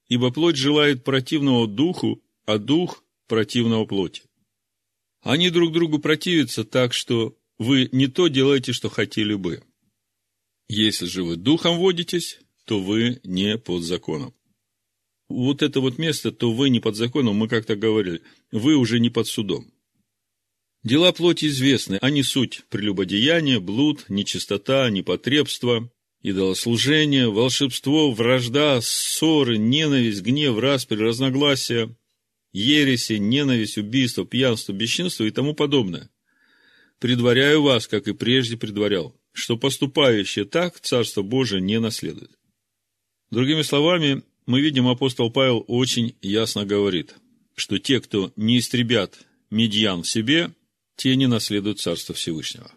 ибо 0.09 0.29
плоть 0.29 0.57
желает 0.57 1.05
противного 1.05 1.69
духу, 1.69 2.21
а 2.45 2.57
дух– 2.57 3.05
противного 3.29 3.85
плоти. 3.85 4.23
Они 5.21 5.50
друг 5.50 5.71
другу 5.71 6.00
противятся 6.00 6.65
так, 6.65 6.93
что 6.93 7.33
вы 7.57 7.88
не 7.93 8.07
то 8.07 8.27
делаете, 8.27 8.73
что 8.73 8.89
хотели 8.89 9.35
бы. 9.35 9.63
Если 10.75 11.06
же 11.06 11.24
вы 11.24 11.36
духом 11.36 11.77
водитесь, 11.77 12.39
то 12.65 12.80
вы 12.80 13.20
не 13.24 13.60
под 13.60 13.84
законом. 13.84 14.34
Вот 15.30 15.62
это 15.62 15.82
вот 15.82 16.00
место, 16.00 16.32
то 16.32 16.51
вы 16.51 16.72
не 16.72 16.80
под 16.80 16.96
законом, 16.96 17.36
мы 17.36 17.48
как-то 17.48 17.75
говорили, 17.75 18.24
вы 18.51 18.75
уже 18.75 19.00
не 19.00 19.12
под 19.12 19.27
судом. 19.27 19.72
Дела 20.84 21.12
плоти 21.12 21.46
известны, 21.46 22.00
они 22.01 22.24
суть 22.24 22.63
прелюбодеяние, 22.70 23.60
блуд, 23.60 24.06
нечистота, 24.10 24.89
непотребство, 24.89 25.92
идолослужение, 26.24 27.30
волшебство, 27.30 28.10
вражда, 28.10 28.82
ссоры, 28.82 29.60
ненависть, 29.60 30.24
гнев, 30.24 30.58
распри, 30.58 30.96
разногласия, 30.96 31.96
ереси, 32.51 33.13
ненависть, 33.20 33.77
убийство, 33.77 34.25
пьянство, 34.25 34.74
бесчинство 34.74 35.24
и 35.24 35.30
тому 35.30 35.53
подобное. 35.53 36.10
Предваряю 36.98 37.62
вас, 37.62 37.86
как 37.86 38.08
и 38.08 38.13
прежде 38.13 38.58
предварял, 38.58 39.15
что 39.34 39.58
поступающие 39.58 40.46
так 40.46 40.80
Царство 40.80 41.22
Божие 41.22 41.62
не 41.62 41.80
наследует. 41.80 42.32
Другими 43.30 43.62
словами, 43.63 44.24
мы 44.46 44.62
видим, 44.62 44.88
апостол 44.88 45.32
Павел 45.32 45.66
очень 45.68 46.16
ясно 46.22 46.66
говорит, 46.66 47.16
что 47.56 47.80
те, 47.80 48.00
кто 48.00 48.32
не 48.36 48.60
истребят 48.60 49.20
медьян 49.50 50.04
в 50.04 50.10
себе– 50.10 50.52
те 50.96 51.16
не 51.16 51.28
наследуют 51.28 51.80
Царство 51.80 52.16
Всевышнего. 52.16 52.72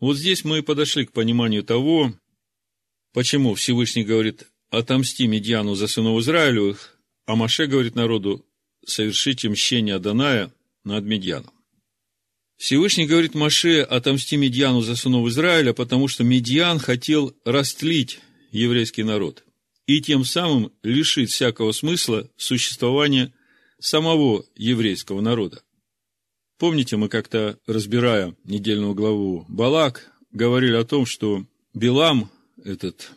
Вот 0.00 0.16
здесь 0.16 0.44
мы 0.44 0.62
подошли 0.62 1.06
к 1.06 1.12
пониманию 1.12 1.64
того, 1.64 2.14
почему 3.12 3.54
Всевышний 3.54 4.04
говорит 4.04 4.48
«отомсти 4.70 5.26
Медьяну 5.26 5.74
за 5.74 5.88
сынов 5.88 6.20
Израилевых», 6.20 6.98
а 7.26 7.34
Маше 7.34 7.66
говорит 7.66 7.94
народу 7.94 8.46
«совершите 8.86 9.48
мщение 9.48 9.96
Аданая 9.96 10.52
над 10.84 11.04
Медьяном». 11.04 11.52
Всевышний 12.58 13.06
говорит 13.06 13.34
Маше 13.36 13.82
«отомсти 13.82 14.36
Медьяну 14.36 14.80
за 14.80 14.96
сынов 14.96 15.28
Израиля», 15.28 15.72
потому 15.72 16.08
что 16.08 16.24
Медьян 16.24 16.80
хотел 16.80 17.32
растлить 17.44 18.18
еврейский 18.50 19.04
народ 19.04 19.44
и 19.86 20.02
тем 20.02 20.24
самым 20.24 20.72
лишить 20.82 21.30
всякого 21.30 21.70
смысла 21.70 22.28
существования 22.36 23.32
самого 23.78 24.44
еврейского 24.56 25.20
народа. 25.20 25.62
Помните, 26.58 26.96
мы 26.96 27.08
как-то, 27.08 27.58
разбирая 27.66 28.34
недельную 28.42 28.92
главу 28.92 29.46
Балак, 29.48 30.12
говорили 30.32 30.74
о 30.74 30.84
том, 30.84 31.06
что 31.06 31.46
Билам, 31.74 32.28
этот 32.64 33.12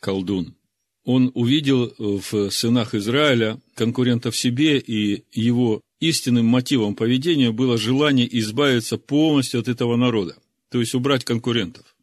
колдун, 0.00 0.56
он 1.04 1.30
увидел 1.34 1.94
в 1.98 2.50
сынах 2.50 2.94
Израиля 2.96 3.60
конкурентов 3.76 4.36
себе, 4.36 4.78
и 4.78 5.24
его 5.32 5.80
истинным 6.00 6.46
мотивом 6.46 6.94
поведения 6.94 7.52
было 7.52 7.78
желание 7.78 8.28
избавиться 8.38 8.98
полностью 8.98 9.60
от 9.60 9.68
этого 9.68 9.96
народа, 9.96 10.36
то 10.70 10.80
есть 10.80 10.94
убрать 10.94 11.24
конкурентов. 11.24 11.94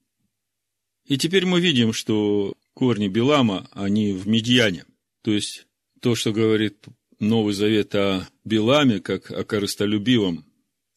И 1.05 1.17
теперь 1.17 1.45
мы 1.45 1.59
видим, 1.59 1.93
что 1.93 2.53
корни 2.73 3.07
Билама, 3.07 3.67
они 3.71 4.13
в 4.13 4.27
Медьяне. 4.27 4.85
То 5.23 5.31
есть, 5.31 5.65
то, 6.01 6.15
что 6.15 6.31
говорит 6.31 6.85
Новый 7.19 7.53
Завет 7.53 7.95
о 7.95 8.27
Биламе, 8.43 8.99
как 8.99 9.31
о 9.31 9.43
корыстолюбивом 9.43 10.45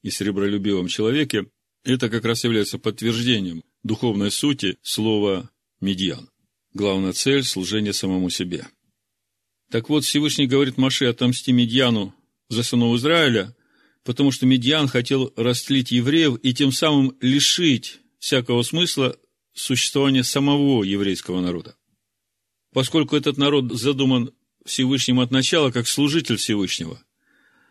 и 0.03 0.11
сребролюбивом 0.11 0.89
человеке, 0.89 1.47
это 1.85 2.11
как 2.11 2.25
раз 2.25 2.45
является 2.45 2.79
подтверждением 2.79 3.65
духовной 3.83 4.31
сути 4.31 4.77
слова 4.83 5.51
«медьян». 5.81 6.29
Главная 6.75 7.13
цель– 7.13 7.43
служение 7.45 7.93
самому 7.93 8.29
себе. 8.31 8.67
Так 9.71 9.89
вот, 9.89 10.05
Всевышний 10.05 10.47
говорит 10.47 10.77
Маше 10.77 11.07
отомсти 11.07 11.53
Медьяну 11.53 12.15
за 12.51 12.63
сынов 12.63 12.97
Израиля, 12.99 13.57
потому 14.05 14.33
что 14.33 14.45
Медьян 14.45 14.89
хотел 14.89 15.33
растлить 15.37 15.91
евреев 15.93 16.39
и 16.43 16.53
тем 16.53 16.73
самым 16.73 17.17
лишить 17.21 18.01
всякого 18.19 18.63
смысла 18.63 19.17
существования 19.55 20.25
самого 20.25 20.83
еврейского 20.83 21.41
народа. 21.41 21.77
Поскольку 22.73 23.17
этот 23.17 23.39
народ 23.39 23.73
задуман 23.73 24.33
Всевышним 24.67 25.21
от 25.21 25.31
начала 25.31 25.71
как 25.71 25.87
служитель 25.87 26.37
Всевышнего, 26.37 27.03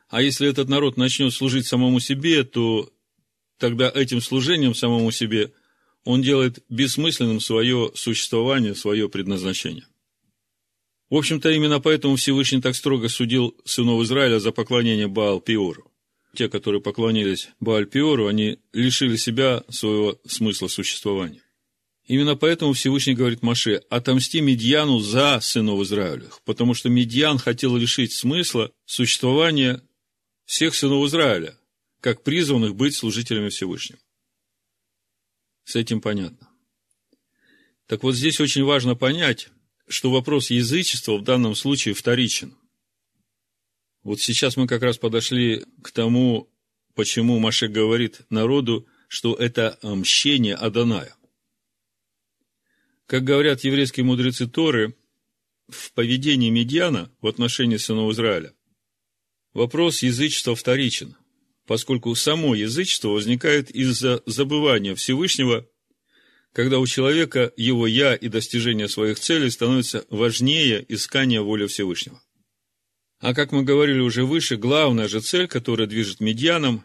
а 0.07 0.21
если 0.21 0.49
этот 0.49 0.69
народ 0.69 0.97
начнет 0.97 1.33
служить 1.33 1.67
самому 1.67 1.99
себе, 1.99 2.43
то 2.43 2.91
тогда 3.57 3.91
этим 3.93 4.21
служением 4.21 4.73
самому 4.73 5.11
себе 5.11 5.53
он 6.03 6.21
делает 6.21 6.63
бессмысленным 6.69 7.41
свое 7.41 7.91
существование, 7.93 8.73
свое 8.73 9.09
предназначение. 9.09 9.85
В 11.09 11.15
общем-то, 11.15 11.49
именно 11.49 11.79
поэтому 11.79 12.15
Всевышний 12.17 12.61
так 12.61 12.75
строго 12.75 13.09
судил 13.09 13.55
сынов 13.65 14.01
Израиля 14.03 14.39
за 14.39 14.51
поклонение 14.51 15.07
Баал-Пиору. 15.07 15.91
Те, 16.35 16.49
которые 16.49 16.81
поклонились 16.81 17.49
Бааль-Пиору, 17.59 18.27
они 18.27 18.59
лишили 18.73 19.15
себя 19.15 19.63
своего 19.69 20.19
смысла 20.27 20.67
существования. 20.67 21.41
Именно 22.05 22.35
поэтому 22.35 22.73
Всевышний 22.73 23.15
говорит 23.15 23.41
Маше, 23.41 23.83
отомсти 23.89 24.41
Медьяну 24.41 24.99
за 24.99 25.39
сынов 25.41 25.81
Израилевых, 25.81 26.41
потому 26.43 26.73
что 26.73 26.89
Медьян 26.89 27.37
хотел 27.37 27.75
лишить 27.75 28.13
смысла 28.13 28.71
существования 28.85 29.81
всех 30.45 30.75
сынов 30.75 31.07
Израиля, 31.07 31.55
как 32.01 32.23
призванных 32.23 32.75
быть 32.75 32.95
служителями 32.95 33.49
Всевышнего. 33.49 33.99
С 35.65 35.75
этим 35.75 36.01
понятно. 36.01 36.49
Так 37.85 38.03
вот 38.03 38.15
здесь 38.15 38.39
очень 38.39 38.63
важно 38.63 38.95
понять, 38.95 39.49
что 39.89 40.11
вопрос 40.11 40.51
язычества 40.51 41.17
в 41.17 41.23
данном 41.23 41.55
случае 41.55 41.93
вторичен. 41.93 42.55
Вот 44.03 44.21
сейчас 44.21 44.55
мы 44.55 44.67
как 44.67 44.83
раз 44.83 44.97
подошли 44.97 45.65
к 45.83 45.91
тому, 45.91 46.49
почему 46.95 47.39
Машек 47.39 47.71
говорит 47.71 48.21
народу, 48.29 48.87
что 49.07 49.33
это 49.35 49.77
мщение 49.83 50.55
Аданая. 50.55 51.15
Как 53.07 53.23
говорят 53.23 53.63
еврейские 53.63 54.05
мудрецы 54.05 54.47
Торы, 54.47 54.95
в 55.67 55.91
поведении 55.93 56.49
Медьяна 56.49 57.11
в 57.21 57.27
отношении 57.27 57.77
сынов 57.77 58.11
Израиля 58.13 58.53
вопрос 59.53 60.03
язычества 60.03 60.55
вторичен, 60.55 61.15
поскольку 61.65 62.13
само 62.15 62.55
язычество 62.55 63.09
возникает 63.09 63.69
из-за 63.71 64.23
забывания 64.25 64.95
Всевышнего, 64.95 65.67
когда 66.53 66.79
у 66.79 66.87
человека 66.87 67.51
его 67.57 67.87
«я» 67.87 68.15
и 68.15 68.27
достижение 68.27 68.87
своих 68.87 69.19
целей 69.19 69.49
становятся 69.49 70.05
важнее 70.09 70.85
искания 70.87 71.41
воли 71.41 71.67
Всевышнего. 71.67 72.21
А 73.19 73.33
как 73.33 73.51
мы 73.51 73.63
говорили 73.63 73.99
уже 73.99 74.25
выше, 74.25 74.57
главная 74.57 75.07
же 75.07 75.21
цель, 75.21 75.47
которая 75.47 75.87
движет 75.87 76.19
медьяном, 76.19 76.83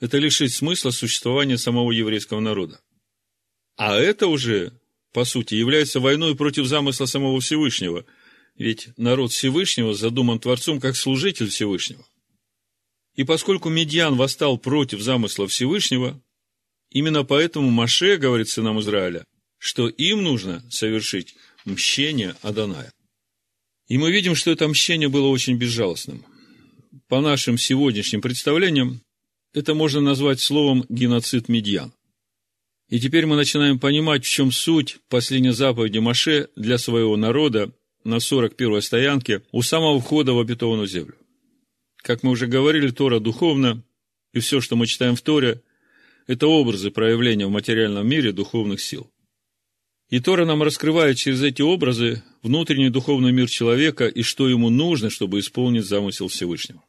это 0.00 0.18
лишить 0.18 0.54
смысла 0.54 0.90
существования 0.90 1.58
самого 1.58 1.92
еврейского 1.92 2.40
народа. 2.40 2.80
А 3.76 3.96
это 3.96 4.26
уже 4.26 4.72
по 5.12 5.24
сути, 5.24 5.54
является 5.54 6.00
войной 6.00 6.36
против 6.36 6.66
замысла 6.66 7.06
самого 7.06 7.40
Всевышнего, 7.40 8.04
ведь 8.56 8.88
народ 8.96 9.32
Всевышнего 9.32 9.94
задуман 9.94 10.38
Творцом 10.38 10.80
как 10.80 10.96
служитель 10.96 11.48
Всевышнего. 11.48 12.06
И 13.14 13.24
поскольку 13.24 13.68
Медьян 13.68 14.16
восстал 14.16 14.58
против 14.58 15.00
замысла 15.00 15.48
Всевышнего, 15.48 16.22
именно 16.90 17.24
поэтому 17.24 17.70
Маше 17.70 18.16
говорит 18.16 18.48
сынам 18.48 18.80
Израиля, 18.80 19.24
что 19.58 19.88
им 19.88 20.22
нужно 20.22 20.62
совершить 20.70 21.34
мщение 21.64 22.34
Аданая. 22.42 22.92
И 23.88 23.98
мы 23.98 24.12
видим, 24.12 24.34
что 24.34 24.50
это 24.50 24.68
мщение 24.68 25.08
было 25.08 25.28
очень 25.28 25.56
безжалостным. 25.56 26.24
По 27.08 27.20
нашим 27.20 27.56
сегодняшним 27.58 28.20
представлениям, 28.20 29.00
это 29.54 29.74
можно 29.74 30.00
назвать 30.00 30.40
словом 30.40 30.84
геноцид 30.88 31.48
Медьян. 31.48 31.92
И 32.88 33.00
теперь 33.00 33.26
мы 33.26 33.36
начинаем 33.36 33.78
понимать, 33.78 34.24
в 34.24 34.28
чем 34.28 34.50
суть 34.52 34.98
последней 35.08 35.52
заповеди 35.52 35.98
Маше 35.98 36.48
для 36.56 36.78
своего 36.78 37.16
народа 37.16 37.72
на 38.04 38.16
41-й 38.16 38.82
стоянке 38.82 39.42
у 39.52 39.62
самого 39.62 40.00
входа 40.00 40.32
в 40.32 40.38
обетованную 40.38 40.86
землю. 40.86 41.14
Как 41.96 42.22
мы 42.22 42.30
уже 42.30 42.46
говорили, 42.46 42.90
Тора 42.90 43.20
духовна, 43.20 43.82
и 44.32 44.40
все, 44.40 44.60
что 44.60 44.76
мы 44.76 44.86
читаем 44.86 45.16
в 45.16 45.20
Торе, 45.20 45.62
это 46.28 46.46
образы 46.46 46.92
проявления 46.92 47.46
в 47.46 47.50
материальном 47.50 48.06
мире 48.06 48.32
духовных 48.32 48.80
сил. 48.80 49.10
И 50.10 50.20
Тора 50.20 50.44
нам 50.44 50.62
раскрывает 50.62 51.16
через 51.16 51.42
эти 51.42 51.62
образы 51.62 52.22
внутренний 52.42 52.90
духовный 52.90 53.32
мир 53.32 53.48
человека 53.48 54.06
и 54.06 54.22
что 54.22 54.48
ему 54.48 54.70
нужно, 54.70 55.10
чтобы 55.10 55.40
исполнить 55.40 55.84
замысел 55.84 56.28
Всевышнего. 56.28 56.84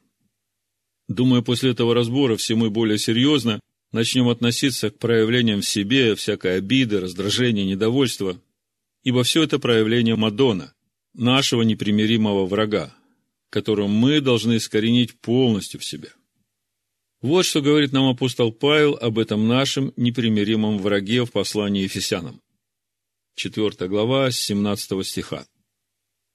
Думаю, 1.08 1.42
после 1.42 1.72
этого 1.72 1.96
разбора 1.96 2.36
все 2.36 2.56
мы 2.56 2.70
более 2.70 3.00
серьезно 3.00 3.60
начнем 3.92 4.28
относиться 4.30 4.92
к 4.92 5.00
проявлениям 5.00 5.62
в 5.62 5.68
себе 5.68 6.16
всякой 6.16 6.58
обиды, 6.58 7.00
раздражения, 7.00 7.66
недовольства, 7.66 8.40
ибо 9.04 9.24
все 9.24 9.44
это 9.44 9.58
проявление 9.58 10.16
Мадона, 10.16 10.74
нашего 11.14 11.64
непримиримого 11.64 12.46
врага, 12.46 12.94
которого 13.50 13.88
мы 13.88 14.22
должны 14.22 14.58
искоренить 14.58 15.20
полностью 15.20 15.80
в 15.80 15.86
себе. 15.86 16.12
Вот 17.22 17.46
что 17.46 17.62
говорит 17.62 17.92
нам 17.92 18.10
апостол 18.10 18.52
Павел 18.54 18.96
об 18.96 19.20
этом 19.20 19.48
нашем 19.48 19.94
непримиримом 19.98 20.78
враге 20.78 21.26
в 21.26 21.32
послании 21.32 21.84
Ефесянам. 21.84 22.42
4 23.36 23.90
глава, 23.90 24.32
17 24.32 25.06
стиха. 25.06 25.46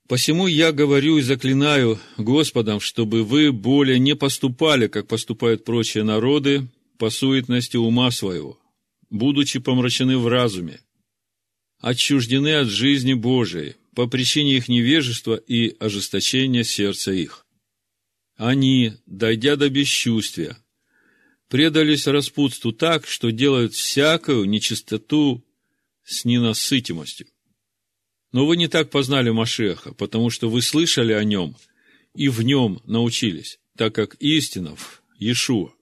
«Посему 0.09 0.47
я 0.47 0.73
говорю 0.73 1.17
и 1.17 1.23
заклинаю 1.23 1.99
Господом, 2.19 2.81
чтобы 2.81 3.25
вы 3.25 3.53
более 3.53 3.99
не 3.99 4.15
поступали, 4.15 4.87
как 4.87 5.09
поступают 5.09 5.65
прочие 5.65 6.05
народы, 6.05 6.69
по 6.99 7.11
суетности 7.11 7.77
ума 7.77 8.11
своего, 8.11 8.59
будучи 9.11 9.59
помрачены 9.59 10.19
в 10.19 10.29
разуме, 10.29 10.81
отчуждены 11.81 12.55
от 12.55 12.69
жизни 12.69 13.15
Божией 13.15 13.77
по 13.95 14.07
причине 14.07 14.57
их 14.57 14.69
невежества 14.69 15.35
и 15.35 15.77
ожесточения 15.81 16.63
сердца 16.63 17.13
их. 17.13 17.47
Они, 18.37 18.93
дойдя 19.07 19.57
до 19.57 19.69
бесчувствия, 19.71 20.57
предались 21.55 22.09
распутству 22.09 22.73
так, 22.73 23.07
что 23.07 23.31
делают 23.31 23.75
всякую 23.75 24.45
нечистоту 24.47 25.45
с 26.03 26.25
ненасытимостью. 26.25 27.29
Но 28.33 28.45
вы 28.45 28.57
не 28.57 28.67
так 28.67 28.91
познали 28.91 29.31
Машеха, 29.31 29.95
потому 29.95 30.31
что 30.31 30.51
вы 30.51 30.63
слышали 30.63 31.13
о 31.13 31.23
нем 31.23 31.57
и 32.13 32.29
в 32.29 32.43
нем 32.43 32.81
научились, 32.87 33.61
так 33.77 33.95
как 33.95 34.17
истина 34.17 34.75
в 34.75 35.01
Иешуа 35.17 35.73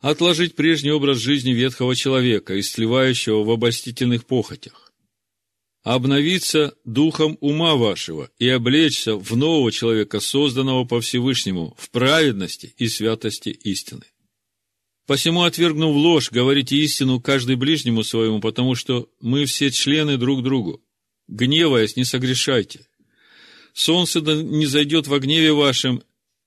отложить 0.00 0.54
прежний 0.54 0.90
образ 0.90 1.20
жизни 1.20 1.52
ветхого 1.52 1.96
человека, 1.96 2.60
истлевающего 2.60 3.44
в 3.44 3.50
обольстительных 3.50 4.26
похотях, 4.26 4.92
обновиться 5.84 6.76
духом 6.84 7.38
ума 7.40 7.76
вашего 7.76 8.30
и 8.38 8.46
облечься 8.46 9.16
в 9.16 9.34
нового 9.38 9.72
человека, 9.72 10.20
созданного 10.20 10.84
по 10.84 11.00
Всевышнему, 11.00 11.74
в 11.78 11.88
праведности 11.88 12.74
и 12.76 12.88
святости 12.88 13.48
истины. 13.48 14.04
Посему, 15.06 15.44
отвергнув 15.44 15.94
ложь, 15.96 16.32
говорите 16.32 16.76
истину 16.76 17.20
каждый 17.20 17.54
ближнему 17.54 18.02
своему, 18.02 18.40
потому 18.40 18.74
что 18.74 19.08
мы 19.20 19.44
все 19.44 19.70
члены 19.70 20.16
друг 20.16 20.42
другу. 20.42 20.82
Гневаясь, 21.28 21.96
не 21.96 22.04
согрешайте. 22.04 22.88
Солнце 23.72 24.20
не 24.20 24.66
зайдет 24.66 25.06
во 25.06 25.20
гневе 25.20 25.52
вашем, 25.52 26.02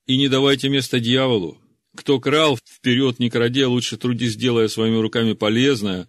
и 0.06 0.16
не 0.16 0.28
давайте 0.28 0.68
место 0.68 1.00
дьяволу. 1.00 1.58
Кто 1.96 2.20
крал, 2.20 2.58
вперед 2.58 3.18
не 3.18 3.30
краде, 3.30 3.66
лучше 3.66 3.96
трудись, 3.96 4.36
делая 4.36 4.68
своими 4.68 4.96
руками 4.96 5.32
полезное, 5.32 6.08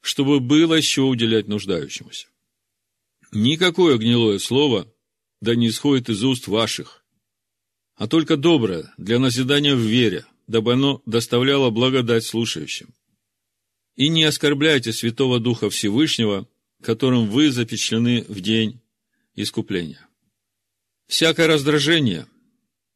чтобы 0.00 0.40
было 0.40 0.74
еще 0.74 1.02
уделять 1.02 1.46
нуждающемуся. 1.46 2.26
Никакое 3.32 3.98
гнилое 3.98 4.38
слово 4.38 4.92
да 5.40 5.54
не 5.54 5.68
исходит 5.68 6.08
из 6.08 6.24
уст 6.24 6.48
ваших, 6.48 7.04
а 7.94 8.08
только 8.08 8.36
доброе 8.36 8.92
для 8.96 9.18
назидания 9.18 9.74
в 9.74 9.80
вере, 9.80 10.24
дабы 10.48 10.72
оно 10.72 11.02
доставляло 11.06 11.70
благодать 11.70 12.24
слушающим. 12.24 12.88
И 13.94 14.08
не 14.08 14.24
оскорбляйте 14.24 14.92
Святого 14.92 15.38
Духа 15.38 15.70
Всевышнего, 15.70 16.48
которым 16.82 17.28
вы 17.28 17.52
запечатлены 17.52 18.24
в 18.28 18.40
день 18.40 18.80
искупления. 19.34 20.08
Всякое 21.06 21.46
раздражение 21.46 22.26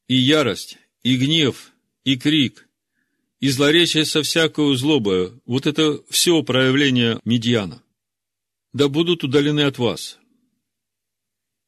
и 0.07 0.15
ярость, 0.15 0.77
и 1.03 1.15
гнев, 1.15 1.71
и 2.03 2.17
крик, 2.17 2.67
и 3.39 3.49
злоречие 3.49 4.05
со 4.05 4.23
всякою 4.23 4.75
злобою. 4.75 5.41
Вот 5.45 5.67
это 5.67 6.01
все 6.09 6.41
проявление 6.43 7.19
медьяна. 7.23 7.81
да 8.71 8.87
будут 8.87 9.23
удалены 9.23 9.61
от 9.61 9.77
вас. 9.77 10.17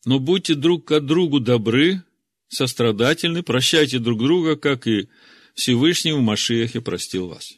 Но 0.05 0.19
будьте 0.19 0.55
друг 0.55 0.85
к 0.85 0.99
другу 1.01 1.39
добры, 1.39 2.01
сострадательны, 2.47 3.43
прощайте 3.43 3.99
друг 3.99 4.19
друга, 4.19 4.55
как 4.55 4.87
и 4.87 5.09
Всевышний 5.55 6.11
в 6.11 6.19
Машиахе 6.19 6.81
простил 6.81 7.29
вас. 7.29 7.53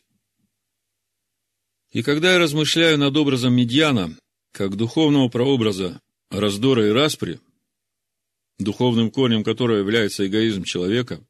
И 1.92 2.04
когда 2.04 2.34
я 2.34 2.40
размышляю 2.40 2.98
над 3.00 3.18
образом 3.18 3.54
Медьяна, 3.54 4.16
как 4.52 4.76
духовного 4.76 5.30
прообраза 5.30 6.00
раздора 6.30 6.88
и 6.88 6.92
распри, 6.92 7.40
духовным 8.60 9.10
корнем 9.10 9.44
которого 9.44 9.78
является 9.78 10.28
эгоизм 10.28 10.64
человека, 10.64 11.26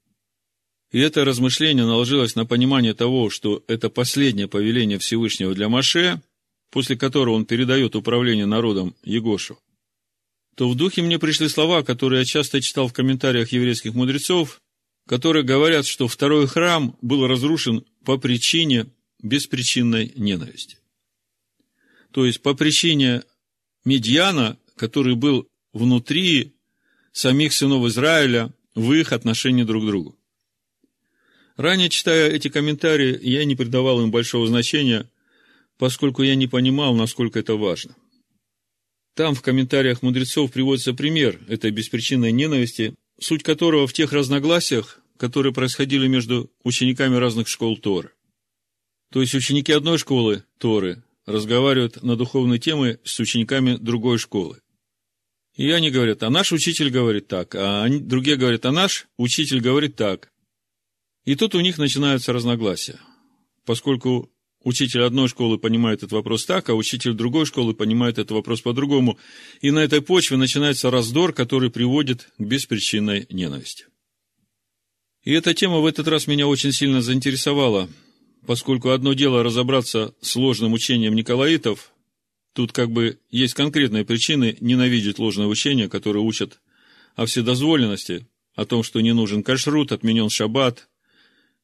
и 0.92 1.00
это 1.00 1.24
размышление 1.24 1.86
наложилось 1.86 2.36
на 2.36 2.46
понимание 2.46 2.94
того, 2.94 3.30
что 3.30 3.64
это 3.68 3.90
последнее 3.90 4.50
повеление 4.50 5.00
Всевышнего 5.00 5.54
для 5.54 5.70
Маше, 5.70 6.22
после 6.70 6.98
которого 6.98 7.36
он 7.36 7.46
передает 7.46 7.96
управление 7.96 8.46
народом 8.46 8.94
Егошу, 9.04 9.58
то 10.56 10.70
в 10.70 10.76
духе 10.76 11.02
мне 11.02 11.18
пришли 11.18 11.48
слова, 11.48 11.84
которые 11.84 12.20
я 12.20 12.26
часто 12.26 12.62
читал 12.62 12.90
в 12.90 12.94
комментариях 12.94 13.54
еврейских 13.54 13.94
мудрецов, 13.94 14.62
которые 15.08 15.44
говорят, 15.44 15.86
что 15.86 16.08
второй 16.08 16.48
храм 16.48 16.96
был 17.02 17.26
разрушен 17.26 17.86
по 18.04 18.18
причине 18.18 18.88
беспричинной 19.24 20.12
ненависти. 20.16 20.78
То 22.12 22.26
есть 22.26 22.42
по 22.42 22.54
причине 22.54 23.24
Медьяна, 23.86 24.58
который 24.76 25.16
был 25.16 25.48
внутри 25.72 26.54
самих 27.14 27.54
сынов 27.54 27.88
Израиля 27.88 28.54
в 28.76 28.92
их 28.94 29.14
отношении 29.14 29.64
друг 29.64 29.84
к 29.84 29.88
другу. 29.88 30.20
Ранее, 31.56 31.90
читая 31.90 32.30
эти 32.30 32.50
комментарии, 32.50 33.18
я 33.22 33.46
не 33.46 33.56
придавал 33.56 34.02
им 34.02 34.12
большого 34.12 34.46
значения, 34.46 35.10
поскольку 35.78 36.22
я 36.22 36.36
не 36.36 36.48
понимал, 36.48 36.94
насколько 36.94 37.40
это 37.40 37.56
важно. 37.56 37.96
Там 39.16 39.34
в 39.34 39.42
комментариях 39.42 40.04
мудрецов 40.04 40.52
приводится 40.52 40.94
пример 40.94 41.40
этой 41.48 41.72
беспричинной 41.72 42.32
ненависти, 42.32 42.94
суть 43.20 43.44
которого 43.44 43.88
в 43.88 43.94
тех 43.94 44.12
разногласиях, 44.12 45.00
которые 45.18 45.54
происходили 45.54 46.08
между 46.08 46.52
учениками 46.64 47.16
разных 47.16 47.48
школ 47.48 47.78
Торы. 47.78 48.12
То 49.12 49.22
есть 49.22 49.34
ученики 49.34 49.72
одной 49.72 49.98
школы 49.98 50.44
Торы 50.58 51.04
разговаривают 51.26 52.04
на 52.04 52.16
духовные 52.16 52.60
темы 52.60 53.00
с 53.04 53.20
учениками 53.20 53.76
другой 53.76 54.18
школы. 54.18 54.62
И 55.56 55.72
они 55.72 55.90
говорят, 55.90 56.22
а 56.24 56.30
наш 56.30 56.52
учитель 56.52 56.92
говорит 56.92 57.28
так, 57.28 57.56
а 57.56 57.84
они, 57.84 58.00
другие 58.00 58.38
говорят, 58.38 58.66
а 58.66 58.72
наш 58.72 59.08
учитель 59.18 59.60
говорит 59.60 59.96
так. 59.96 60.32
И 61.26 61.36
тут 61.36 61.56
у 61.56 61.60
них 61.60 61.78
начинаются 61.78 62.32
разногласия, 62.32 63.00
поскольку 63.66 64.32
учитель 64.64 65.04
одной 65.04 65.28
школы 65.28 65.58
понимает 65.58 66.00
этот 66.00 66.12
вопрос 66.12 66.46
так, 66.46 66.70
а 66.70 66.76
учитель 66.76 67.14
другой 67.14 67.46
школы 67.46 67.74
понимает 67.74 68.18
этот 68.18 68.32
вопрос 68.32 68.62
по-другому. 68.62 69.18
И 69.62 69.72
на 69.72 69.80
этой 69.80 70.02
почве 70.02 70.38
начинается 70.38 70.92
раздор, 70.92 71.34
который 71.34 71.70
приводит 71.70 72.30
к 72.38 72.44
беспричинной 72.44 73.28
ненависти. 73.30 73.86
И 75.24 75.34
эта 75.34 75.54
тема 75.54 75.80
в 75.80 75.86
этот 75.86 76.08
раз 76.08 76.28
меня 76.28 76.48
очень 76.48 76.72
сильно 76.72 77.02
заинтересовала, 77.02 77.90
поскольку 78.46 78.90
одно 78.90 79.14
дело 79.14 79.44
разобраться 79.44 80.16
с 80.22 80.32
сложным 80.32 80.74
учением 80.74 81.16
Николаитов, 81.16 81.92
тут 82.54 82.72
как 82.72 82.92
бы 82.92 83.20
есть 83.30 83.54
конкретные 83.54 84.06
причины 84.06 84.58
ненавидеть 84.62 85.20
ложное 85.20 85.48
учение, 85.48 85.90
которое 85.90 86.22
учат 86.22 86.60
о 87.16 87.26
вседозволенности, 87.26 88.28
о 88.56 88.66
том, 88.66 88.84
что 88.84 89.02
не 89.02 89.14
нужен 89.14 89.44
кашрут, 89.44 89.92
отменен 89.92 90.30
шаббат, 90.30 90.88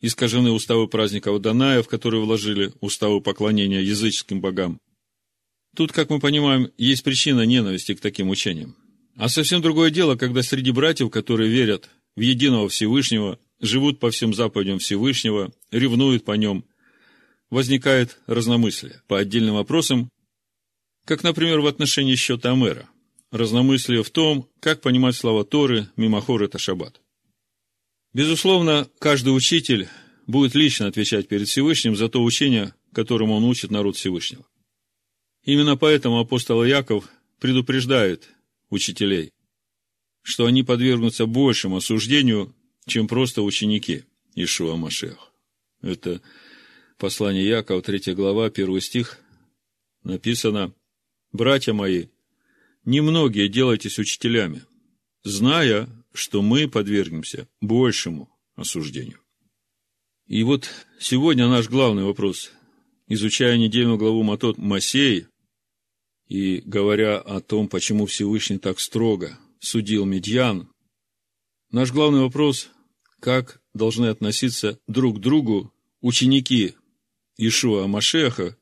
искажены 0.04 0.52
уставы 0.52 0.88
праздников 0.88 1.42
Даная, 1.42 1.82
в 1.82 1.88
которые 1.88 2.22
вложили 2.24 2.74
уставы 2.82 3.22
поклонения 3.22 3.80
языческим 3.80 4.42
богам. 4.42 4.80
Тут, 5.76 5.94
как 5.94 6.10
мы 6.10 6.20
понимаем, 6.20 6.72
есть 6.78 7.04
причина 7.04 7.46
ненависти 7.46 7.96
к 7.96 8.02
таким 8.02 8.30
учениям. 8.30 8.76
А 9.16 9.30
совсем 9.30 9.62
другое 9.62 9.90
дело, 9.92 10.16
когда 10.16 10.44
среди 10.44 10.72
братьев, 10.72 11.10
которые 11.10 11.50
верят 11.50 11.90
в 12.18 12.20
единого 12.20 12.68
Всевышнего, 12.68 13.40
живут 13.62 14.00
по 14.00 14.12
всем 14.12 14.34
заповедям 14.34 14.80
Всевышнего, 14.80 15.54
ревнуют 15.72 16.26
по 16.26 16.34
нем, 16.34 16.66
возникает 17.50 18.20
разномыслие 18.28 19.02
по 19.08 19.18
отдельным 19.18 19.56
вопросам, 19.56 20.10
как, 21.06 21.24
например, 21.24 21.62
в 21.62 21.68
отношении 21.68 22.16
счета 22.16 22.52
Амера. 22.52 22.90
Разномыслие 23.32 24.04
в 24.04 24.10
том, 24.10 24.50
как 24.60 24.82
понимать 24.82 25.16
слова 25.16 25.46
Торы, 25.46 25.88
мимохор 25.96 26.44
это 26.44 26.60
шаббат. 26.60 27.00
Безусловно, 28.14 28.90
каждый 29.00 29.36
учитель 29.36 29.90
будет 30.28 30.54
лично 30.56 30.88
отвечать 30.88 31.28
перед 31.28 31.48
Всевышним 31.48 31.96
за 31.96 32.10
то 32.10 32.24
учение, 32.24 32.76
которому 32.94 33.34
он 33.34 33.44
учит 33.44 33.72
народ 33.72 33.98
Всевышнего. 33.98 34.46
Именно 35.44 35.78
поэтому 35.78 36.20
апостол 36.20 36.64
Яков 36.64 37.10
предупреждает 37.40 38.30
учителей, 38.70 39.32
что 40.22 40.46
они 40.46 40.64
подвергнутся 40.64 41.26
большему 41.26 41.78
осуждению, 41.78 42.56
чем 42.86 43.08
просто 43.08 43.42
ученики 43.42 44.04
Ишуа 44.36 44.76
Машех. 44.76 45.32
Это 45.82 46.22
послание 46.98 47.46
Якова, 47.46 47.82
3 47.82 48.14
глава, 48.14 48.46
1 48.46 48.82
стих, 48.82 49.20
написано, 50.04 50.74
«Братья 51.32 51.74
мои, 51.74 52.08
немногие 52.86 53.50
делайтесь 53.50 54.00
учителями, 54.00 54.64
зная, 55.24 55.90
что 56.14 56.42
мы 56.42 56.68
подвергнемся 56.68 57.48
большему 57.62 58.30
осуждению». 58.56 59.20
И 60.28 60.44
вот 60.44 60.70
сегодня 61.00 61.48
наш 61.48 61.68
главный 61.68 62.04
вопрос, 62.04 62.52
изучая 63.08 63.58
недельную 63.58 63.98
главу 63.98 64.24
Матот 64.24 64.58
Масей, 64.58 65.28
и 66.28 66.62
говоря 66.66 67.20
о 67.20 67.42
том, 67.42 67.68
почему 67.68 68.06
Всевышний 68.06 68.58
так 68.58 68.80
строго 68.80 69.38
судил 69.60 70.06
Медьян, 70.06 70.70
наш 71.72 71.92
главный 71.92 72.22
вопрос 72.22 72.70
как 73.20 73.62
должны 73.74 74.08
относиться 74.08 74.80
друг 74.88 75.18
к 75.18 75.20
другу 75.20 75.74
ученики 76.02 76.76
Ишуа 77.38 77.88
Машеха, 77.88 78.58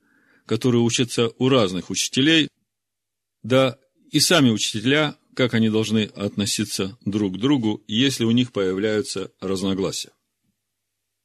которые 0.46 0.82
учатся 0.82 1.30
у 1.38 1.48
разных 1.48 1.90
учителей, 1.90 2.48
да 3.42 3.78
и 4.10 4.20
сами 4.20 4.50
учителя, 4.50 5.16
как 5.34 5.54
они 5.54 5.68
должны 5.68 6.04
относиться 6.04 6.98
друг 7.04 7.34
к 7.34 7.38
другу, 7.38 7.82
если 7.86 8.24
у 8.24 8.30
них 8.30 8.52
появляются 8.52 9.30
разногласия. 9.40 10.12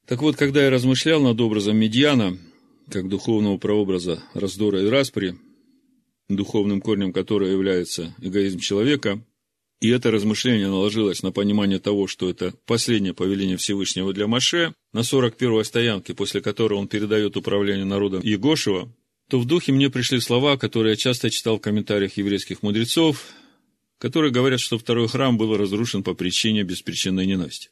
Так 0.05 0.21
вот, 0.21 0.35
когда 0.35 0.63
я 0.63 0.69
размышлял 0.69 1.21
над 1.21 1.39
образом 1.41 1.77
Медьяна, 1.77 2.37
как 2.89 3.09
духовного 3.09 3.57
прообраза 3.57 4.23
раздора 4.33 4.81
и 4.81 4.87
распри, 4.87 5.37
духовным 6.29 6.81
корнем 6.81 7.11
которого 7.11 7.49
является 7.49 8.15
эгоизм 8.21 8.59
человека– 8.59 9.23
и 9.79 9.89
это 9.89 10.09
размышление 10.09 10.67
наложилось 10.67 11.21
на 11.21 11.31
понимание 11.31 11.79
того, 11.79 12.07
что 12.07 12.29
это 12.29 12.53
последнее 12.65 13.13
повеление 13.13 13.57
Всевышнего 13.57 14.11
для 14.11 14.25
Маше, 14.27 14.73
на 14.91 14.99
41-й 14.99 15.65
стоянке, 15.65 16.15
после 16.15 16.41
которой 16.41 16.73
он 16.73 16.87
передает 16.87 17.37
управление 17.37 17.85
народом 17.85 18.21
Егошева, 18.23 18.91
то 19.29 19.39
в 19.39 19.45
духе 19.45 19.73
мне 19.73 19.89
пришли 19.91 20.19
слова, 20.19 20.57
которые 20.57 20.91
я 20.91 20.97
часто 20.97 21.29
читал 21.29 21.57
в 21.57 21.61
комментариях 21.61 22.17
еврейских 22.17 22.63
мудрецов, 22.63 23.23
которые 23.97 24.31
говорят, 24.31 24.59
что 24.59 24.77
второй 24.77 25.07
храм 25.07 25.37
был 25.37 25.55
разрушен 25.57 26.03
по 26.03 26.13
причине 26.13 26.63
беспричинной 26.63 27.25
ненависти. 27.25 27.69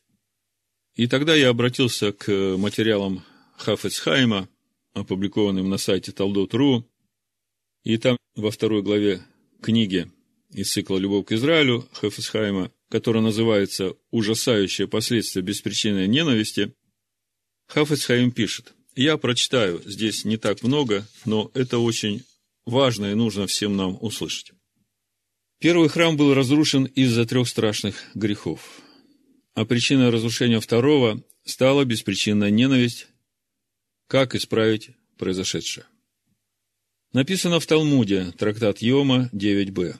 И 0.96 1.08
тогда 1.08 1.36
я 1.36 1.50
обратился 1.50 2.12
к 2.14 2.58
материалам 2.58 3.24
Хафецхайма, 3.58 4.50
опубликованным 4.94 5.70
на 5.70 5.78
сайте 5.78 6.12
Талдот.ру, 6.12 6.86
и 7.84 7.98
там 7.98 8.18
во 8.36 8.50
второй 8.50 8.82
главе 8.82 9.22
книги 9.62 10.12
из 10.52 10.72
цикла 10.72 10.98
«Любовь 10.98 11.28
к 11.28 11.32
Израилю» 11.34 11.88
Хефесхайма, 12.00 12.72
который 12.90 13.22
называется 13.22 13.96
«Ужасающие 14.12 14.88
последствия 14.88 15.42
беспричинной 15.42 16.08
ненависти», 16.08 16.74
Хафесхайм 17.68 18.32
пишет, 18.32 18.74
«Я 18.96 19.18
прочитаю, 19.18 19.82
здесь 19.86 20.24
не 20.24 20.38
так 20.38 20.64
много, 20.64 21.06
но 21.26 21.52
это 21.54 21.80
очень 21.80 22.24
важно 22.66 23.12
и 23.12 23.16
нужно 23.16 23.48
всем 23.48 23.76
нам 23.76 23.98
услышать». 24.02 24.54
Первый 25.66 25.90
храм 25.90 26.16
был 26.16 26.36
разрушен 26.36 26.86
из-за 26.86 27.26
трех 27.26 27.48
страшных 27.48 27.96
грехов. 28.14 28.84
А 29.56 29.66
причиной 29.66 30.12
разрушения 30.12 30.60
второго 30.60 31.24
стала 31.44 31.84
беспричинная 31.86 32.52
ненависть. 32.52 33.08
Как 34.06 34.36
исправить 34.36 34.92
произошедшее? 35.18 35.88
Написано 37.14 37.60
в 37.60 37.66
Талмуде, 37.66 38.32
трактат 38.38 38.84
Йома 38.84 39.32
9б. 39.34 39.96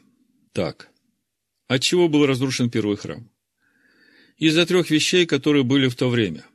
Так, 0.52 0.92
от 1.68 1.82
чего 1.82 2.10
был 2.10 2.28
разрушен 2.28 2.70
первый 2.70 2.98
храм? 2.98 3.28
Из-за 4.38 4.68
трех 4.68 4.92
вещей, 4.92 5.26
которые 5.26 5.64
были 5.64 5.88
в 5.88 5.96
то 5.96 6.10
время. 6.10 6.46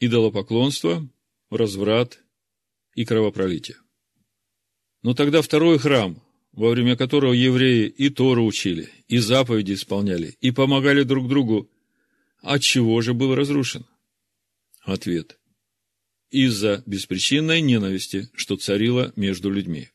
Идолопоклонство, 0.00 1.08
разврат 1.48 2.22
и 2.94 3.06
кровопролитие. 3.06 3.78
Но 5.00 5.14
тогда 5.14 5.40
второй 5.40 5.78
храм, 5.78 6.22
во 6.58 6.70
время 6.70 6.96
которого 6.96 7.32
евреи 7.32 7.86
и 7.86 8.10
Тору 8.10 8.44
учили, 8.44 8.88
и 9.06 9.18
заповеди 9.18 9.74
исполняли, 9.74 10.36
и 10.40 10.50
помогали 10.50 11.04
друг 11.04 11.28
другу, 11.28 11.70
от 12.40 12.62
чего 12.62 13.00
же 13.00 13.14
был 13.14 13.36
разрушен? 13.36 13.86
Ответ. 14.82 15.38
Из-за 16.32 16.82
беспричинной 16.84 17.60
ненависти, 17.60 18.28
что 18.34 18.56
царила 18.56 19.12
между 19.14 19.50
людьми. 19.50 19.90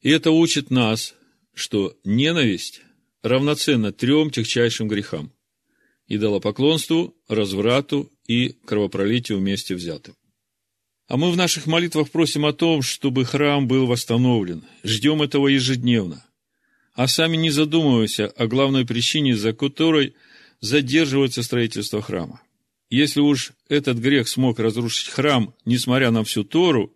И 0.00 0.10
это 0.10 0.30
учит 0.30 0.70
нас, 0.70 1.16
что 1.54 1.98
ненависть 2.04 2.82
равноценна 3.22 3.92
трем 3.92 4.30
техчайшим 4.30 4.86
грехам– 4.86 5.32
идолопоклонству, 6.06 7.16
разврату 7.26 8.12
и 8.28 8.50
кровопролитию 8.64 9.38
вместе 9.38 9.74
взятым. 9.74 10.14
А 11.06 11.16
мы 11.16 11.30
в 11.30 11.36
наших 11.36 11.66
молитвах 11.66 12.10
просим 12.10 12.46
о 12.46 12.52
том, 12.52 12.80
чтобы 12.80 13.24
храм 13.24 13.68
был 13.68 13.86
восстановлен. 13.86 14.64
Ждем 14.82 15.22
этого 15.22 15.48
ежедневно. 15.48 16.24
А 16.94 17.08
сами 17.08 17.36
не 17.36 17.50
задумываемся 17.50 18.28
о 18.28 18.46
главной 18.46 18.86
причине, 18.86 19.36
за 19.36 19.52
которой 19.52 20.14
задерживается 20.60 21.42
строительство 21.42 22.00
храма. 22.00 22.40
Если 22.88 23.20
уж 23.20 23.52
этот 23.68 23.98
грех 23.98 24.28
смог 24.28 24.58
разрушить 24.58 25.08
храм, 25.08 25.54
несмотря 25.64 26.10
на 26.10 26.24
всю 26.24 26.44
Тору, 26.44 26.94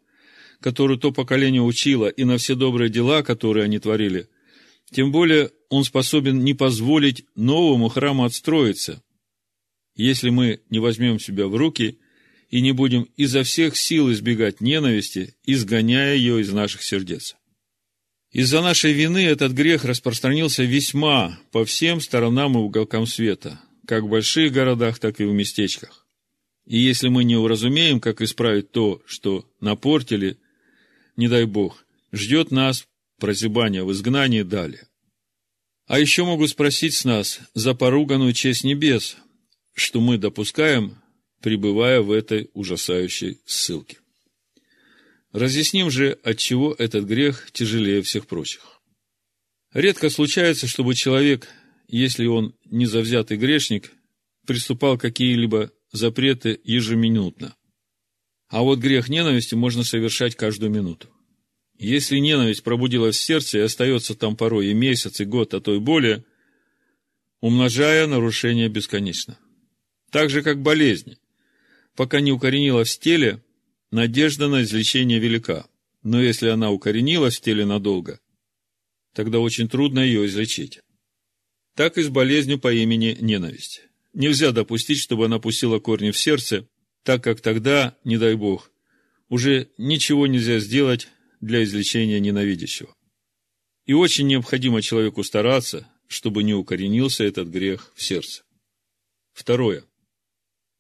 которую 0.60 0.98
то 0.98 1.12
поколение 1.12 1.62
учило, 1.62 2.08
и 2.08 2.24
на 2.24 2.38
все 2.38 2.54
добрые 2.54 2.88
дела, 2.88 3.22
которые 3.22 3.64
они 3.64 3.78
творили, 3.78 4.28
тем 4.90 5.12
более 5.12 5.50
он 5.68 5.84
способен 5.84 6.42
не 6.44 6.54
позволить 6.54 7.26
новому 7.34 7.88
храму 7.88 8.24
отстроиться, 8.24 9.02
если 9.94 10.30
мы 10.30 10.62
не 10.70 10.78
возьмем 10.78 11.18
себя 11.18 11.46
в 11.46 11.56
руки 11.56 11.98
и 12.48 12.60
не 12.60 12.72
будем 12.72 13.08
изо 13.16 13.42
всех 13.42 13.76
сил 13.76 14.10
избегать 14.12 14.60
ненависти, 14.60 15.34
изгоняя 15.44 16.14
ее 16.14 16.40
из 16.40 16.52
наших 16.52 16.82
сердец. 16.82 17.36
Из-за 18.30 18.60
нашей 18.60 18.92
вины 18.92 19.24
этот 19.24 19.52
грех 19.52 19.84
распространился 19.84 20.64
весьма 20.64 21.38
по 21.50 21.64
всем 21.64 22.00
сторонам 22.00 22.54
и 22.54 22.60
уголкам 22.60 23.06
света, 23.06 23.60
как 23.86 24.04
в 24.04 24.08
больших 24.08 24.52
городах, 24.52 24.98
так 24.98 25.20
и 25.20 25.24
в 25.24 25.32
местечках. 25.32 26.06
И 26.66 26.78
если 26.78 27.08
мы 27.08 27.24
не 27.24 27.36
уразумеем, 27.36 28.00
как 28.00 28.20
исправить 28.20 28.70
то, 28.70 29.02
что 29.06 29.50
напортили, 29.60 30.36
не 31.16 31.28
дай 31.28 31.46
Бог, 31.46 31.84
ждет 32.12 32.50
нас 32.50 32.86
прозябание 33.18 33.84
в 33.84 33.92
изгнании 33.92 34.42
далее. 34.42 34.86
А 35.86 35.98
еще 35.98 36.24
могут 36.24 36.50
спросить 36.50 36.94
с 36.94 37.06
нас 37.06 37.40
за 37.54 37.74
поруганную 37.74 38.34
честь 38.34 38.62
небес, 38.62 39.16
что 39.72 40.02
мы 40.02 40.18
допускаем, 40.18 40.98
пребывая 41.40 42.00
в 42.00 42.10
этой 42.10 42.50
ужасающей 42.54 43.40
ссылке. 43.46 43.98
Разъясним 45.32 45.90
же, 45.90 46.18
от 46.22 46.38
чего 46.38 46.74
этот 46.78 47.04
грех 47.04 47.50
тяжелее 47.52 48.02
всех 48.02 48.26
прочих. 48.26 48.80
Редко 49.72 50.08
случается, 50.08 50.66
чтобы 50.66 50.94
человек, 50.94 51.48
если 51.86 52.26
он 52.26 52.54
не 52.64 52.86
завзятый 52.86 53.36
грешник, 53.36 53.92
приступал 54.46 54.96
какие-либо 54.96 55.70
запреты 55.92 56.58
ежеминутно. 56.64 57.54
А 58.48 58.62
вот 58.62 58.78
грех 58.78 59.10
ненависти 59.10 59.54
можно 59.54 59.84
совершать 59.84 60.34
каждую 60.34 60.72
минуту. 60.72 61.08
Если 61.78 62.18
ненависть 62.18 62.64
пробудилась 62.64 63.16
в 63.16 63.22
сердце 63.22 63.58
и 63.58 63.62
остается 63.62 64.14
там 64.14 64.36
порой 64.36 64.68
и 64.68 64.74
месяц, 64.74 65.20
и 65.20 65.24
год, 65.24 65.52
а 65.54 65.60
то 65.60 65.74
и 65.74 65.78
более, 65.78 66.24
умножая 67.40 68.06
нарушение 68.06 68.68
бесконечно. 68.68 69.38
Так 70.10 70.30
же, 70.30 70.42
как 70.42 70.62
болезни. 70.62 71.18
Пока 71.98 72.20
не 72.20 72.30
укоренилась 72.30 72.96
в 72.96 73.00
теле, 73.00 73.42
Надежда 73.90 74.46
на 74.46 74.62
излечение 74.62 75.18
велика, 75.18 75.66
но 76.04 76.22
если 76.22 76.46
она 76.48 76.70
укоренилась 76.70 77.38
в 77.38 77.40
теле 77.40 77.66
надолго, 77.66 78.20
тогда 79.14 79.40
очень 79.40 79.68
трудно 79.68 79.98
ее 79.98 80.24
излечить. 80.26 80.78
Так 81.74 81.98
и 81.98 82.02
с 82.02 82.08
болезнью 82.08 82.60
по 82.60 82.72
имени 82.72 83.16
ненависть. 83.20 83.82
Нельзя 84.12 84.52
допустить, 84.52 85.00
чтобы 85.00 85.24
она 85.24 85.40
пустила 85.40 85.80
корни 85.80 86.12
в 86.12 86.18
сердце, 86.18 86.68
так 87.02 87.24
как 87.24 87.40
тогда, 87.40 87.96
не 88.04 88.16
дай 88.16 88.36
Бог, 88.36 88.70
уже 89.28 89.68
ничего 89.76 90.28
нельзя 90.28 90.60
сделать 90.60 91.08
для 91.40 91.64
излечения 91.64 92.20
ненавидящего. 92.20 92.94
И 93.86 93.92
очень 93.92 94.28
необходимо 94.28 94.82
человеку 94.82 95.24
стараться, 95.24 95.88
чтобы 96.06 96.44
не 96.44 96.54
укоренился 96.54 97.24
этот 97.24 97.48
грех 97.48 97.90
в 97.96 98.02
сердце. 98.04 98.44
Второе. 99.32 99.82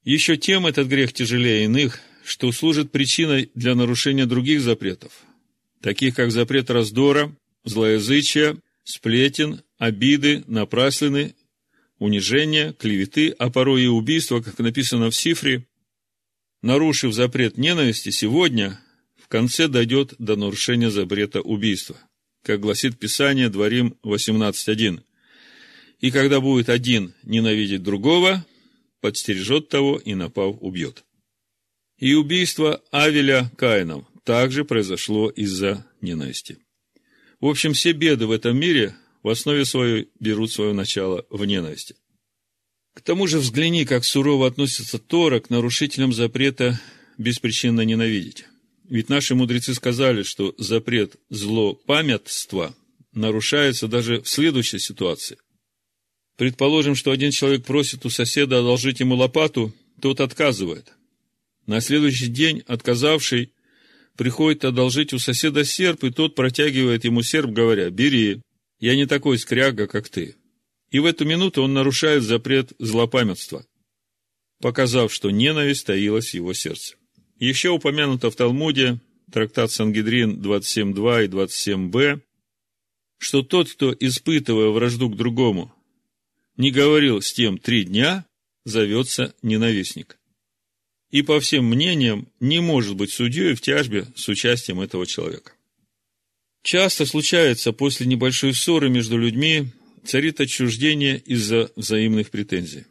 Еще 0.04 0.36
тем 0.36 0.66
этот 0.66 0.88
грех 0.88 1.12
тяжелее 1.12 1.64
иных, 1.64 2.00
что 2.24 2.52
служит 2.52 2.92
причиной 2.92 3.50
для 3.54 3.74
нарушения 3.74 4.26
других 4.26 4.60
запретов, 4.60 5.12
таких 5.80 6.14
как 6.14 6.30
запрет 6.30 6.70
раздора, 6.70 7.34
злоязычия, 7.64 8.56
сплетен, 8.84 9.62
обиды, 9.78 10.44
напраслины, 10.46 11.34
унижения, 11.98 12.72
клеветы, 12.72 13.30
а 13.30 13.50
порой 13.50 13.84
и 13.84 13.86
убийства, 13.86 14.40
как 14.40 14.58
написано 14.58 15.10
в 15.10 15.16
Сифре, 15.16 15.66
нарушив 16.62 17.12
запрет 17.12 17.58
ненависти, 17.58 18.10
сегодня 18.10 18.80
в 19.16 19.28
конце 19.28 19.68
дойдет 19.68 20.14
до 20.18 20.36
нарушения 20.36 20.90
запрета 20.90 21.40
убийства, 21.40 21.96
как 22.42 22.60
гласит 22.60 22.98
Писание 22.98 23.48
Дворим 23.48 23.96
18.1. 24.04 25.02
И 26.00 26.10
когда 26.10 26.40
будет 26.40 26.68
один 26.68 27.14
ненавидеть 27.24 27.82
другого, 27.82 28.44
подстережет 29.00 29.68
того 29.68 29.98
и 29.98 30.14
напав 30.14 30.56
убьет. 30.60 31.04
И 31.98 32.14
убийство 32.14 32.82
Авеля 32.90 33.50
Каином 33.56 34.06
также 34.24 34.64
произошло 34.64 35.30
из-за 35.30 35.86
ненависти. 36.00 36.58
В 37.40 37.46
общем, 37.46 37.72
все 37.72 37.92
беды 37.92 38.26
в 38.26 38.30
этом 38.30 38.58
мире 38.58 38.94
в 39.22 39.28
основе 39.28 39.64
своей 39.64 40.08
берут 40.20 40.52
свое 40.52 40.72
начало 40.72 41.26
в 41.30 41.44
ненависти. 41.44 41.96
К 42.94 43.00
тому 43.00 43.26
же 43.26 43.38
взгляни, 43.38 43.84
как 43.84 44.04
сурово 44.04 44.46
относится 44.48 44.98
Тора 44.98 45.40
к 45.40 45.50
нарушителям 45.50 46.12
запрета 46.12 46.80
беспричинно 47.16 47.82
ненавидеть. 47.82 48.44
Ведь 48.88 49.08
наши 49.08 49.34
мудрецы 49.34 49.74
сказали, 49.74 50.22
что 50.22 50.54
запрет 50.58 51.16
злопамятства 51.28 52.74
нарушается 53.12 53.86
даже 53.86 54.22
в 54.22 54.28
следующей 54.28 54.78
ситуации. 54.78 55.36
Предположим, 56.38 56.94
что 56.94 57.10
один 57.10 57.32
человек 57.32 57.64
просит 57.64 58.06
у 58.06 58.10
соседа 58.10 58.60
одолжить 58.60 59.00
ему 59.00 59.16
лопату, 59.16 59.74
тот 60.00 60.20
отказывает. 60.20 60.92
На 61.66 61.80
следующий 61.80 62.28
день 62.28 62.62
отказавший 62.68 63.52
приходит 64.16 64.64
одолжить 64.64 65.12
у 65.12 65.18
соседа 65.18 65.64
серп, 65.64 66.04
и 66.04 66.10
тот 66.10 66.36
протягивает 66.36 67.04
ему 67.04 67.22
серп, 67.22 67.50
говоря, 67.50 67.90
«Бери, 67.90 68.40
я 68.78 68.94
не 68.94 69.06
такой 69.06 69.36
скряга, 69.36 69.88
как 69.88 70.08
ты». 70.08 70.36
И 70.92 71.00
в 71.00 71.06
эту 71.06 71.24
минуту 71.24 71.64
он 71.64 71.74
нарушает 71.74 72.22
запрет 72.22 72.72
злопамятства, 72.78 73.66
показав, 74.60 75.12
что 75.12 75.32
ненависть 75.32 75.86
таилась 75.86 76.30
в 76.30 76.34
его 76.34 76.52
сердце. 76.52 76.94
Еще 77.40 77.70
упомянуто 77.70 78.30
в 78.30 78.36
Талмуде, 78.36 79.00
трактат 79.32 79.72
Сангидрин 79.72 80.40
27.2 80.40 81.24
и 81.24 81.28
27b, 81.28 82.20
что 83.18 83.42
тот, 83.42 83.72
кто, 83.72 83.92
испытывая 83.98 84.68
вражду 84.68 85.10
к 85.10 85.16
другому, 85.16 85.74
не 86.58 86.70
говорил 86.70 87.22
с 87.22 87.32
тем 87.32 87.56
три 87.56 87.84
дня, 87.84 88.26
зовется 88.66 89.34
ненавистник 89.40 90.18
и, 91.10 91.22
по 91.22 91.40
всем 91.40 91.64
мнениям, 91.64 92.28
не 92.40 92.60
может 92.60 92.96
быть 92.96 93.12
судьей 93.12 93.54
в 93.54 93.60
тяжбе 93.60 94.06
с 94.14 94.28
участием 94.28 94.80
этого 94.80 95.06
человека. 95.06 95.52
Часто 96.62 97.06
случается 97.06 97.72
после 97.72 98.06
небольшой 98.06 98.52
ссоры 98.52 98.90
между 98.90 99.16
людьми 99.16 99.68
царит 100.04 100.40
отчуждение 100.40 101.18
из-за 101.18 101.70
взаимных 101.76 102.30
претензий. 102.30 102.84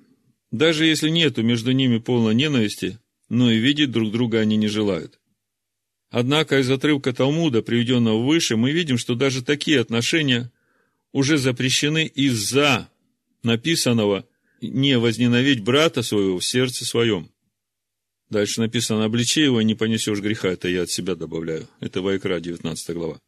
Даже 0.51 0.85
если 0.85 1.09
нету 1.09 1.43
между 1.43 1.71
ними 1.73 1.99
полной 1.99 2.33
ненависти, 2.33 2.99
но 3.29 3.51
и 3.51 3.59
видеть 3.59 3.91
друг 3.91 4.11
друга 4.11 4.39
они 4.39 4.55
не 4.55 4.67
желают. 4.67 5.19
Однако 6.09 6.59
из 6.59 6.71
отрывка 6.71 7.13
Талмуда, 7.13 7.61
приведенного 7.61 8.23
выше, 8.23 8.55
мы 8.55 8.71
видим, 8.71 8.97
что 8.97 9.13
даже 9.13 9.43
такие 9.43 9.81
отношения 9.81 10.51
уже 11.11 11.37
запрещены 11.37 12.05
из-за 12.05 12.89
написанного 13.43 14.27
«не 14.61 14.97
возненавидь 14.97 15.63
брата 15.63 16.03
своего 16.03 16.39
в 16.39 16.45
сердце 16.45 16.85
своем». 16.85 17.31
Дальше 18.29 18.59
написано, 18.59 19.05
обличи 19.05 19.41
его, 19.41 19.61
не 19.61 19.75
понесешь 19.75 20.19
греха. 20.19 20.49
Это 20.49 20.67
я 20.67 20.83
от 20.83 20.89
себя 20.89 21.15
добавляю. 21.15 21.67
Это 21.79 22.01
Вайкра, 22.01 22.39
19 22.39 22.89
глава. 22.95 23.21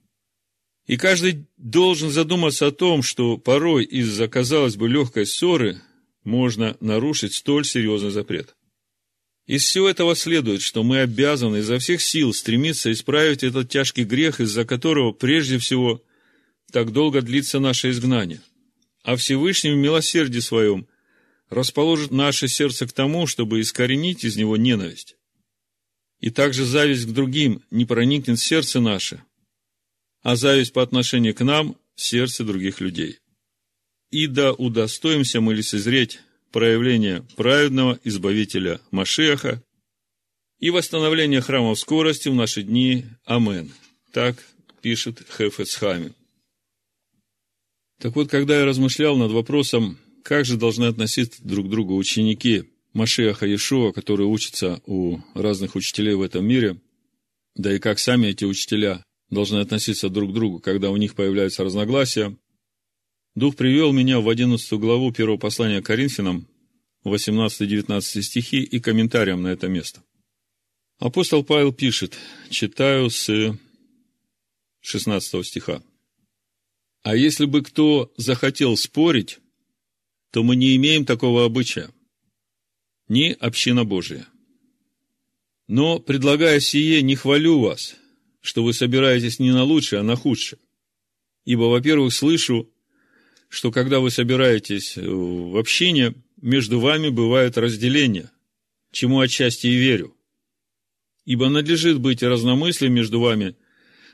И 0.88 0.98
каждый 0.98 1.46
должен 1.58 2.10
задуматься 2.10 2.68
о 2.68 2.72
том, 2.72 3.02
что 3.04 3.38
порой 3.38 3.86
из-за, 3.86 4.28
казалось 4.28 4.76
бы, 4.76 4.90
легкой 4.90 5.26
ссоры 5.26 5.82
можно 6.24 6.76
нарушить 6.80 7.34
столь 7.34 7.64
серьезный 7.64 8.10
запрет. 8.10 8.56
Из 9.46 9.64
всего 9.64 9.90
этого 9.90 10.16
следует, 10.16 10.62
что 10.62 10.84
мы 10.84 11.00
обязаны 11.00 11.58
изо 11.58 11.80
всех 11.80 12.02
сил 12.02 12.34
стремиться 12.34 12.92
исправить 12.92 13.44
этот 13.44 13.70
тяжкий 13.70 14.04
грех, 14.04 14.42
из-за 14.42 14.66
которого 14.66 15.12
прежде 15.12 15.58
всего 15.58 16.04
так 16.72 16.92
долго 16.92 17.22
длится 17.22 17.60
наше 17.60 17.90
изгнание. 17.90 18.42
А 19.04 19.16
Всевышний 19.16 19.72
в 19.72 19.78
милосердии 19.78 20.40
своем– 20.40 20.88
расположит 21.50 22.12
наше 22.12 22.48
сердце 22.48 22.88
к 22.88 22.94
тому, 22.94 23.28
чтобы 23.28 23.60
искоренить 23.62 24.24
из 24.24 24.38
него 24.38 24.58
ненависть. 24.58 25.16
И 26.20 26.30
также 26.30 26.66
зависть 26.66 27.08
к 27.08 27.12
другим 27.12 27.64
не 27.72 27.86
проникнет 27.86 28.40
в 28.40 28.44
сердце 28.44 28.80
наше, 28.80 29.24
а 30.22 30.36
зависть 30.36 30.74
по 30.74 30.84
отношению 30.84 31.34
к 31.34 31.44
нам 31.44 31.76
в 31.96 32.02
сердце 32.02 32.44
других 32.44 32.82
людей. 32.82 33.20
И 34.12 34.28
да 34.28 34.54
удостоимся 34.54 35.40
мы 35.40 35.54
лицезреть 35.54 36.20
проявление 36.52 37.26
праведного 37.36 38.00
Избавителя 38.04 38.82
Машеха 38.92 39.64
и 40.60 40.72
восстановление 40.72 41.42
храма 41.42 41.76
в 41.76 41.80
скорости 41.80 42.28
в 42.28 42.36
наши 42.36 42.64
дни. 42.64 43.06
Амен. 43.26 43.72
Так 44.12 44.44
пишет 44.82 45.22
Хефец 45.38 45.76
Хамин. 45.76 46.16
Так 48.00 48.16
вот, 48.16 48.30
когда 48.30 48.58
я 48.58 48.66
размышлял 48.66 49.18
над 49.18 49.32
вопросом, 49.32 49.98
как 50.24 50.46
же 50.46 50.58
должны 50.58 50.86
относиться 50.86 51.46
друг 51.46 51.68
к 51.68 51.70
другу 51.70 51.98
ученики 51.98 52.64
Машеха 52.94 53.46
Иешуа, 53.46 53.92
которые 53.92 54.28
учатся 54.28 54.82
у 54.86 55.20
разных 55.34 55.76
учителей 55.76 56.16
в 56.16 56.22
этом 56.22 56.46
мире, 56.46 56.80
да 57.56 57.76
и 57.76 57.80
как 57.80 58.00
сами 58.00 58.28
эти 58.28 58.46
учителя 58.46 59.04
должны 59.30 59.58
относиться 59.60 60.10
друг 60.10 60.32
к 60.32 60.34
другу, 60.34 60.60
когда 60.60 60.92
у 60.92 60.98
них 60.98 61.14
появляются 61.14 61.64
разногласия, 61.64 62.36
Дух 63.36 63.56
привел 63.56 63.92
меня 63.92 64.20
в 64.20 64.28
11 64.28 64.72
главу 64.74 65.12
первого 65.12 65.38
послания 65.38 65.82
к 65.82 65.86
Коринфянам, 65.86 66.48
18-19 67.06 68.02
стихи 68.02 68.62
и 68.62 68.80
комментариям 68.80 69.42
на 69.42 69.50
это 69.50 69.68
место. 69.68 70.04
Апостол 71.00 71.44
Павел 71.44 71.72
пишет, 71.72 72.18
читаю 72.50 73.10
с 73.10 73.58
16 74.82 75.46
стиха. 75.46 75.82
«А 77.02 77.16
если 77.16 77.46
бы 77.46 77.64
кто 77.64 78.12
захотел 78.18 78.76
спорить, 78.78 79.40
то 80.32 80.44
мы 80.44 80.56
не 80.56 80.76
имеем 80.76 81.06
такого 81.06 81.46
обычая, 81.46 81.92
ни 83.08 83.36
община 83.40 83.84
Божия. 83.84 84.28
Но, 85.68 86.00
предлагая 86.00 86.60
сие, 86.60 87.02
не 87.02 87.16
хвалю 87.16 87.60
вас, 87.60 87.96
что 88.42 88.64
вы 88.64 88.74
собираетесь 88.74 89.40
не 89.40 89.52
на 89.52 89.64
лучшее, 89.64 90.00
а 90.00 90.04
на 90.04 90.16
худшее. 90.16 90.60
Ибо, 91.46 91.64
во-первых, 91.64 92.14
слышу, 92.14 92.72
что 93.50 93.72
когда 93.72 94.00
вы 94.00 94.12
собираетесь 94.12 94.96
в 94.98 95.58
общине, 95.58 96.16
между 96.42 96.80
вами 96.80 97.10
бывает 97.10 97.58
разделение, 97.58 98.32
чему 98.92 99.20
отчасти 99.20 99.68
и 99.68 99.76
верю. 99.76 100.16
Ибо 101.26 101.50
надлежит 101.50 102.00
быть 102.00 102.24
разномыслием 102.24 102.94
между 102.94 103.20
вами, 103.20 103.56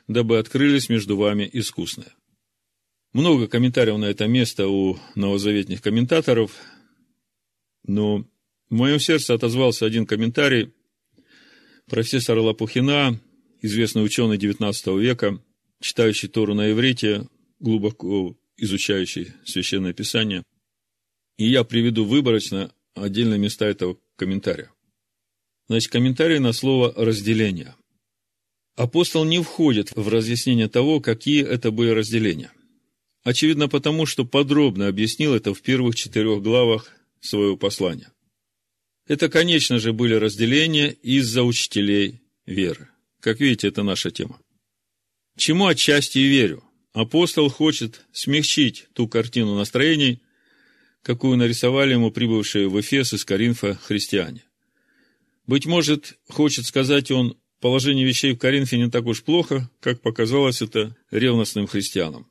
дабы 0.07 0.37
открылись 0.37 0.89
между 0.89 1.17
вами 1.17 1.49
искусные. 1.51 2.11
Много 3.15 3.47
комментариев 3.47 3.97
на 3.97 4.07
это 4.07 4.27
место 4.27 4.67
у 4.67 4.99
новозаветных 5.15 5.81
комментаторов, 5.81 6.51
но 7.87 8.27
в 8.69 8.73
моем 8.73 8.99
сердце 8.99 9.33
отозвался 9.33 9.85
один 9.85 10.05
комментарий 10.05 10.73
профессора 11.87 12.41
Лопухина, 12.41 13.17
известный 13.61 14.03
ученый 14.03 14.37
XIX 14.37 14.99
века, 14.99 15.41
читающий 15.79 16.27
Тору 16.27 16.55
на 16.55 16.69
иврите, 16.71 17.29
глубоко 17.61 18.35
изучающий 18.57 19.31
Священное 19.45 19.93
Писание. 19.93 20.43
И 21.37 21.47
я 21.47 21.63
приведу 21.63 22.03
выборочно 22.03 22.73
отдельные 22.95 23.39
места 23.39 23.65
этого 23.65 23.97
комментария. 24.17 24.73
Значит, 25.69 25.89
комментарий 25.89 26.39
на 26.39 26.51
слово 26.51 26.93
«разделение». 26.97 27.75
Апостол 28.75 29.23
не 29.23 29.41
входит 29.41 29.95
в 29.95 30.05
разъяснение 30.09 30.67
того, 30.67 30.99
какие 30.99 31.45
это 31.45 31.71
были 31.71 31.91
разделения– 31.91 32.51
Очевидно 33.25 33.67
потому, 33.67 34.05
что 34.05 34.23
подробно 34.23 34.87
объяснил 34.87 35.33
это 35.33 35.55
в 35.55 35.61
первых 35.63 35.95
четырех 35.95 36.43
главах 36.43 36.91
своего 37.19 37.57
послания. 37.57 38.11
Это, 39.07 39.29
конечно 39.29 39.79
же, 39.79 39.93
были 39.93 40.13
разделения 40.13 40.91
из-за 40.91 41.41
учителей 41.41 42.21
веры. 42.45 42.87
Как 43.19 43.39
видите, 43.39 43.67
это 43.67 43.81
наша 43.81 44.11
тема. 44.11 44.39
Чему 45.37 45.65
отчасти 45.65 46.19
и 46.19 46.27
верю. 46.27 46.63
Апостол 46.93 47.49
хочет 47.49 48.05
смягчить 48.13 48.85
ту 48.93 49.07
картину 49.07 49.55
настроений, 49.55 50.21
какую 51.01 51.35
нарисовали 51.35 51.93
ему 51.93 52.11
прибывшие 52.11 52.69
в 52.69 52.79
Эфес 52.79 53.13
из 53.13 53.25
Коринфа 53.25 53.73
христиане. 53.73 54.43
Быть 55.47 55.65
может, 55.65 56.19
хочет 56.29 56.67
сказать 56.67 57.09
он, 57.09 57.39
положение 57.59 58.05
вещей 58.05 58.33
в 58.33 58.37
Коринфе 58.37 58.77
не 58.77 58.91
так 58.91 59.07
уж 59.07 59.23
плохо, 59.23 59.67
как 59.79 60.01
показалось 60.01 60.61
это 60.61 60.95
ревностным 61.09 61.65
христианам. 61.65 62.29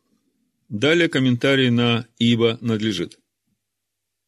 Далее 0.69 1.09
комментарий 1.09 1.71
на 1.71 2.07
«ибо 2.19 2.59
надлежит». 2.61 3.19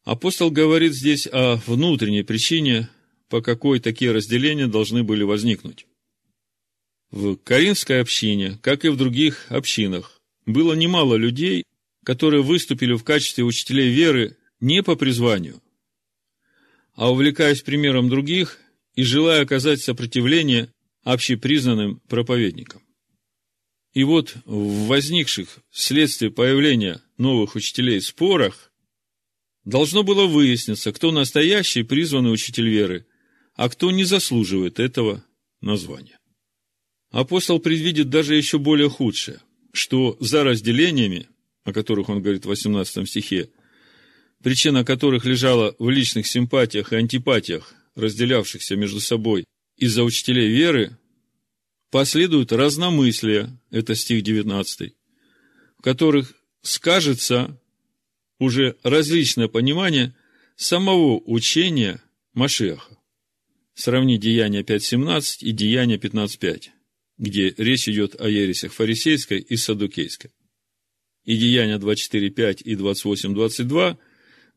Апостол 0.05 0.51
говорит 0.51 0.94
здесь 0.94 1.27
о 1.27 1.57
внутренней 1.66 2.22
причине, 2.22 2.88
по 3.29 3.42
какой 3.42 3.81
такие 3.81 4.12
разделения 4.12 4.68
должны 4.68 5.03
были 5.03 5.25
возникнуть. 5.25 5.87
В 7.11 7.37
Каринской 7.37 8.01
общине, 8.01 8.59
как 8.62 8.85
и 8.85 8.88
в 8.88 8.96
других 8.96 9.46
общинах, 9.51 10.20
было 10.44 10.75
немало 10.75 11.16
людей, 11.16 11.64
которые 12.05 12.42
выступили 12.42 12.92
в 12.92 13.03
качестве 13.03 13.42
учителей 13.42 13.90
веры 13.90 14.37
не 14.61 14.83
по 14.83 14.94
призванию, 14.94 15.61
а 16.94 17.11
увлекаясь 17.11 17.62
примером 17.62 18.09
других 18.09 18.59
и 18.94 19.03
желая 19.03 19.42
оказать 19.42 19.81
сопротивление 19.81 20.70
общепризнанным 21.03 22.01
проповедникам. 22.09 22.86
И 23.97 24.05
вот 24.05 24.37
в 24.45 24.89
возникших 24.89 25.49
вследствие 25.71 26.31
появления 26.31 27.01
новых 27.17 27.55
учителей 27.55 28.03
спорах 28.03 28.71
должно 29.65 30.03
было 30.03 30.27
выясниться, 30.27 30.93
кто 30.93 31.13
настоящий 31.13 31.83
призванный 31.83 32.31
учитель 32.31 32.69
веры, 32.69 33.07
а 33.55 33.71
кто 33.71 33.91
не 33.91 34.05
заслуживает 34.05 34.81
этого 34.81 35.25
названия. 35.63 36.19
Апостол 37.11 37.59
предвидит 37.59 38.11
даже 38.11 38.35
еще 38.35 38.59
более 38.59 38.91
худшее, 38.91 39.41
что 39.73 40.19
за 40.21 40.45
разделениями, 40.45 41.31
о 41.65 41.73
которых 41.73 42.11
он 42.11 42.21
говорит 42.21 42.45
в 42.45 42.49
18 42.49 43.09
стихе, 43.09 43.49
причина 44.43 44.85
которых 44.85 45.25
лежала 45.25 45.75
в 45.79 45.89
личных 45.89 46.27
симпатиях 46.27 46.93
и 46.93 46.97
антипатиях, 46.97 47.75
разделявшихся 47.95 48.77
между 48.77 49.01
собой 49.01 49.47
из-за 49.79 50.05
учителей 50.05 50.51
веры, 50.51 50.99
последуют 51.97 52.53
разномыслия, 52.53 53.59
это 53.71 53.95
стих 53.95 54.23
19, 54.23 54.93
в 55.79 55.83
которых 55.83 56.35
скажется 56.61 57.59
уже 58.39 58.77
различное 58.83 59.49
понимание 59.49 60.15
самого 60.57 61.19
учения 61.25 62.03
Машеха. 62.35 62.99
Сравни 63.73 64.19
Деяния 64.19 64.61
5.17 64.61 65.37
и 65.41 65.53
Деяния 65.53 65.97
15.5, 65.97 66.65
где 67.17 67.55
речь 67.57 67.89
идет 67.89 68.21
о 68.21 68.29
ересях 68.29 68.75
фарисейской 68.75 69.39
и 69.39 69.57
садукейской. 69.57 70.33
И 71.25 71.39
Деяния 71.39 71.79
24.5 71.79 72.63
и 72.63 72.75
28.22, 72.75 73.97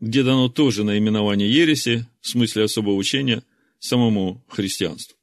где 0.02 0.24
дано 0.24 0.50
тоже 0.50 0.84
наименование 0.84 1.50
ереси, 1.50 2.06
в 2.20 2.28
смысле 2.28 2.66
особого 2.66 2.96
учения, 2.96 3.44
самому 3.80 4.44
христианству. 4.50 5.19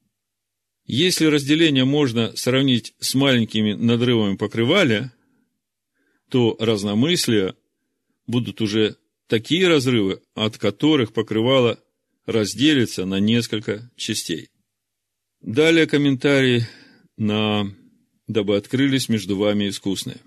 Если 0.87 1.25
разделение 1.25 1.85
можно 1.85 2.35
сравнить 2.37 2.94
с 3.01 3.14
маленькими 3.16 3.72
надрывами 3.72 4.37
покрываля, 4.37 5.12
то 6.31 6.57
разномыслия 6.61 7.57
будут 8.29 8.61
уже 8.61 8.96
такие 9.27 9.66
разрывы, 9.66 10.22
от 10.35 10.59
которых 10.59 11.12
покрывало 11.12 11.81
разделится 12.25 13.05
на 13.05 13.18
несколько 13.18 13.90
частей. 13.96 14.49
Далее 15.40 15.87
комментарий 15.87 16.64
на 17.16 17.72
«дабы 18.29 18.57
открылись 18.57 19.09
между 19.09 19.37
вами 19.37 19.68
искусные». 19.68 20.18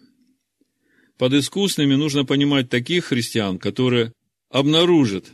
Под 1.18 1.34
искусными 1.34 1.96
нужно 1.96 2.26
понимать 2.26 2.70
таких 2.70 3.06
христиан, 3.06 3.60
которые 3.60 4.14
обнаружат 4.50 5.26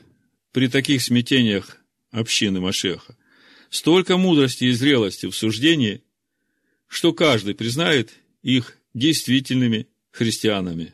при 0.51 0.67
таких 0.67 1.01
смятениях 1.01 1.77
общины 2.11 2.59
Машеха 2.59 3.15
столько 3.69 4.17
мудрости 4.17 4.65
и 4.65 4.71
зрелости 4.71 5.25
в 5.25 5.35
суждении, 5.35 6.01
что 6.87 7.13
каждый 7.13 7.55
признает 7.55 8.11
их 8.41 8.77
действительными 8.93 9.87
христианами. 10.11 10.93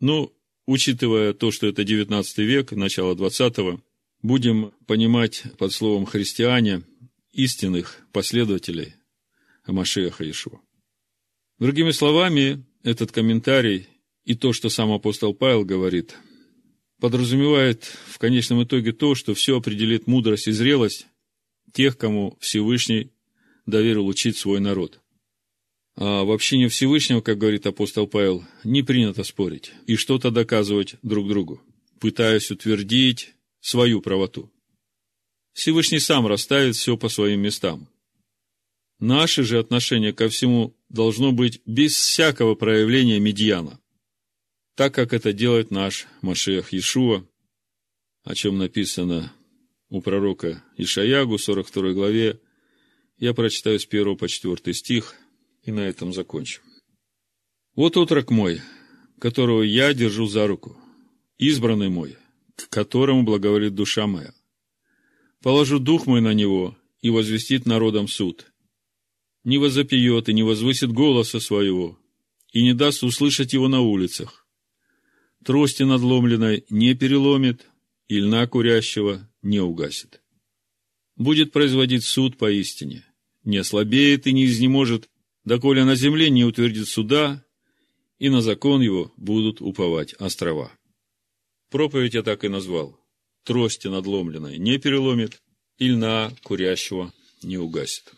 Ну, 0.00 0.32
учитывая 0.66 1.32
то, 1.32 1.50
что 1.50 1.66
это 1.66 1.84
19 1.84 2.38
век, 2.38 2.72
начало 2.72 3.14
20-го, 3.14 3.80
будем 4.22 4.72
понимать 4.86 5.44
под 5.58 5.72
словом 5.72 6.06
«христиане» 6.06 6.82
истинных 7.32 8.00
последователей 8.12 8.94
Машеха 9.66 10.24
Иешуа. 10.24 10.60
Другими 11.58 11.90
словами, 11.90 12.64
этот 12.82 13.12
комментарий 13.12 13.86
и 14.24 14.34
то, 14.34 14.52
что 14.52 14.68
сам 14.68 14.92
апостол 14.92 15.34
Павел 15.34 15.64
говорит, 15.64 16.16
подразумевает 17.00 17.84
в 18.08 18.18
конечном 18.18 18.62
итоге 18.64 18.92
то, 18.92 19.14
что 19.14 19.34
все 19.34 19.58
определит 19.58 20.06
мудрость 20.06 20.48
и 20.48 20.52
зрелость 20.52 21.06
тех, 21.72 21.96
кому 21.96 22.36
Всевышний 22.40 23.12
доверил 23.66 24.06
учить 24.06 24.36
свой 24.36 24.60
народ. 24.60 25.00
А 25.96 26.24
в 26.24 26.30
общине 26.30 26.68
Всевышнего, 26.68 27.20
как 27.20 27.38
говорит 27.38 27.66
апостол 27.66 28.06
Павел, 28.06 28.44
не 28.64 28.82
принято 28.82 29.24
спорить 29.24 29.72
и 29.86 29.96
что-то 29.96 30.30
доказывать 30.30 30.96
друг 31.02 31.28
другу, 31.28 31.60
пытаясь 31.98 32.50
утвердить 32.50 33.34
свою 33.60 34.00
правоту. 34.00 34.50
Всевышний 35.52 35.98
сам 35.98 36.26
расставит 36.26 36.76
все 36.76 36.96
по 36.96 37.08
своим 37.08 37.40
местам. 37.40 37.88
Наше 38.98 39.42
же 39.42 39.58
отношение 39.58 40.12
ко 40.12 40.28
всему 40.28 40.76
должно 40.88 41.32
быть 41.32 41.60
без 41.66 41.94
всякого 41.94 42.54
проявления 42.54 43.18
медиана, 43.18 43.80
так 44.74 44.94
как 44.94 45.12
это 45.12 45.32
делает 45.32 45.70
наш 45.70 46.06
Машех 46.22 46.72
Иешуа, 46.72 47.26
о 48.24 48.34
чем 48.34 48.58
написано 48.58 49.32
у 49.90 50.00
пророка 50.00 50.62
Ишаягу, 50.76 51.36
42 51.36 51.92
главе. 51.92 52.40
Я 53.18 53.34
прочитаю 53.34 53.78
с 53.78 53.86
1 53.86 54.16
по 54.16 54.28
4 54.28 54.72
стих 54.72 55.16
и 55.64 55.72
на 55.72 55.80
этом 55.80 56.12
закончу. 56.12 56.62
Вот 57.74 57.96
отрок 57.96 58.30
мой, 58.30 58.62
которого 59.18 59.62
я 59.62 59.92
держу 59.92 60.26
за 60.26 60.46
руку, 60.46 60.78
избранный 61.38 61.88
мой, 61.88 62.16
к 62.56 62.68
которому 62.70 63.24
благоволит 63.24 63.74
душа 63.74 64.06
моя. 64.06 64.32
Положу 65.42 65.78
дух 65.78 66.06
мой 66.06 66.20
на 66.20 66.34
него 66.34 66.76
и 67.02 67.10
возвестит 67.10 67.66
народом 67.66 68.08
суд. 68.08 68.46
Не 69.44 69.58
возопьет 69.58 70.28
и 70.28 70.34
не 70.34 70.42
возвысит 70.42 70.92
голоса 70.92 71.40
своего, 71.40 71.98
и 72.52 72.62
не 72.62 72.74
даст 72.74 73.02
услышать 73.02 73.52
его 73.54 73.68
на 73.68 73.80
улицах. 73.80 74.46
Трости 75.44 75.82
надломленной 75.82 76.64
не 76.68 76.94
переломит, 76.94 77.66
и 78.08 78.18
льна 78.18 78.46
курящего 78.46 79.29
не 79.42 79.60
угасит. 79.60 80.22
Будет 81.16 81.52
производить 81.52 82.04
суд 82.04 82.36
поистине, 82.38 83.04
не 83.44 83.58
ослабеет 83.58 84.26
и 84.26 84.32
не 84.32 84.46
изнеможет, 84.46 85.08
доколе 85.44 85.84
на 85.84 85.94
земле 85.94 86.30
не 86.30 86.44
утвердит 86.44 86.88
суда, 86.88 87.44
и 88.18 88.28
на 88.28 88.42
закон 88.42 88.80
его 88.80 89.12
будут 89.16 89.60
уповать 89.60 90.14
острова. 90.14 90.72
Проповедь 91.70 92.14
я 92.14 92.22
так 92.22 92.44
и 92.44 92.48
назвал. 92.48 92.98
Трости 93.44 93.88
надломленной 93.88 94.58
не 94.58 94.78
переломит, 94.78 95.42
и 95.78 95.88
льна 95.88 96.32
курящего 96.42 97.12
не 97.42 97.56
угасит. 97.56 98.12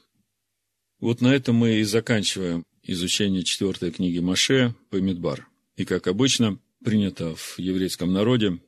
Вот 0.98 1.20
на 1.20 1.34
этом 1.34 1.56
мы 1.56 1.76
и 1.76 1.82
заканчиваем 1.84 2.64
изучение 2.82 3.44
четвертой 3.44 3.92
книги 3.92 4.18
Маше 4.18 4.74
Мидбар. 4.90 5.48
И, 5.76 5.84
как 5.84 6.06
обычно, 6.06 6.58
принято 6.84 7.34
в 7.34 7.58
еврейском 7.58 8.12
народе, 8.12 8.58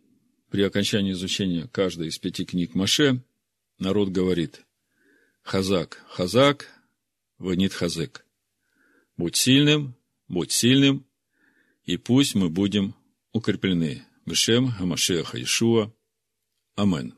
при 0.54 0.62
окончании 0.62 1.10
изучения 1.10 1.66
каждой 1.66 2.06
из 2.06 2.18
пяти 2.18 2.44
книг 2.44 2.76
Маше, 2.76 3.24
народ 3.80 4.10
говорит 4.10 4.64
«Хазак, 5.42 6.04
хазак, 6.08 6.68
ванит 7.38 7.72
хазек». 7.72 8.24
Будь 9.16 9.34
сильным, 9.34 9.96
будь 10.28 10.52
сильным, 10.52 11.08
и 11.82 11.96
пусть 11.96 12.36
мы 12.36 12.50
будем 12.50 12.94
укреплены. 13.32 14.06
Бешем 14.26 14.70
Хамашеха 14.70 15.42
Ишуа. 15.42 15.92
Амен. 16.76 17.14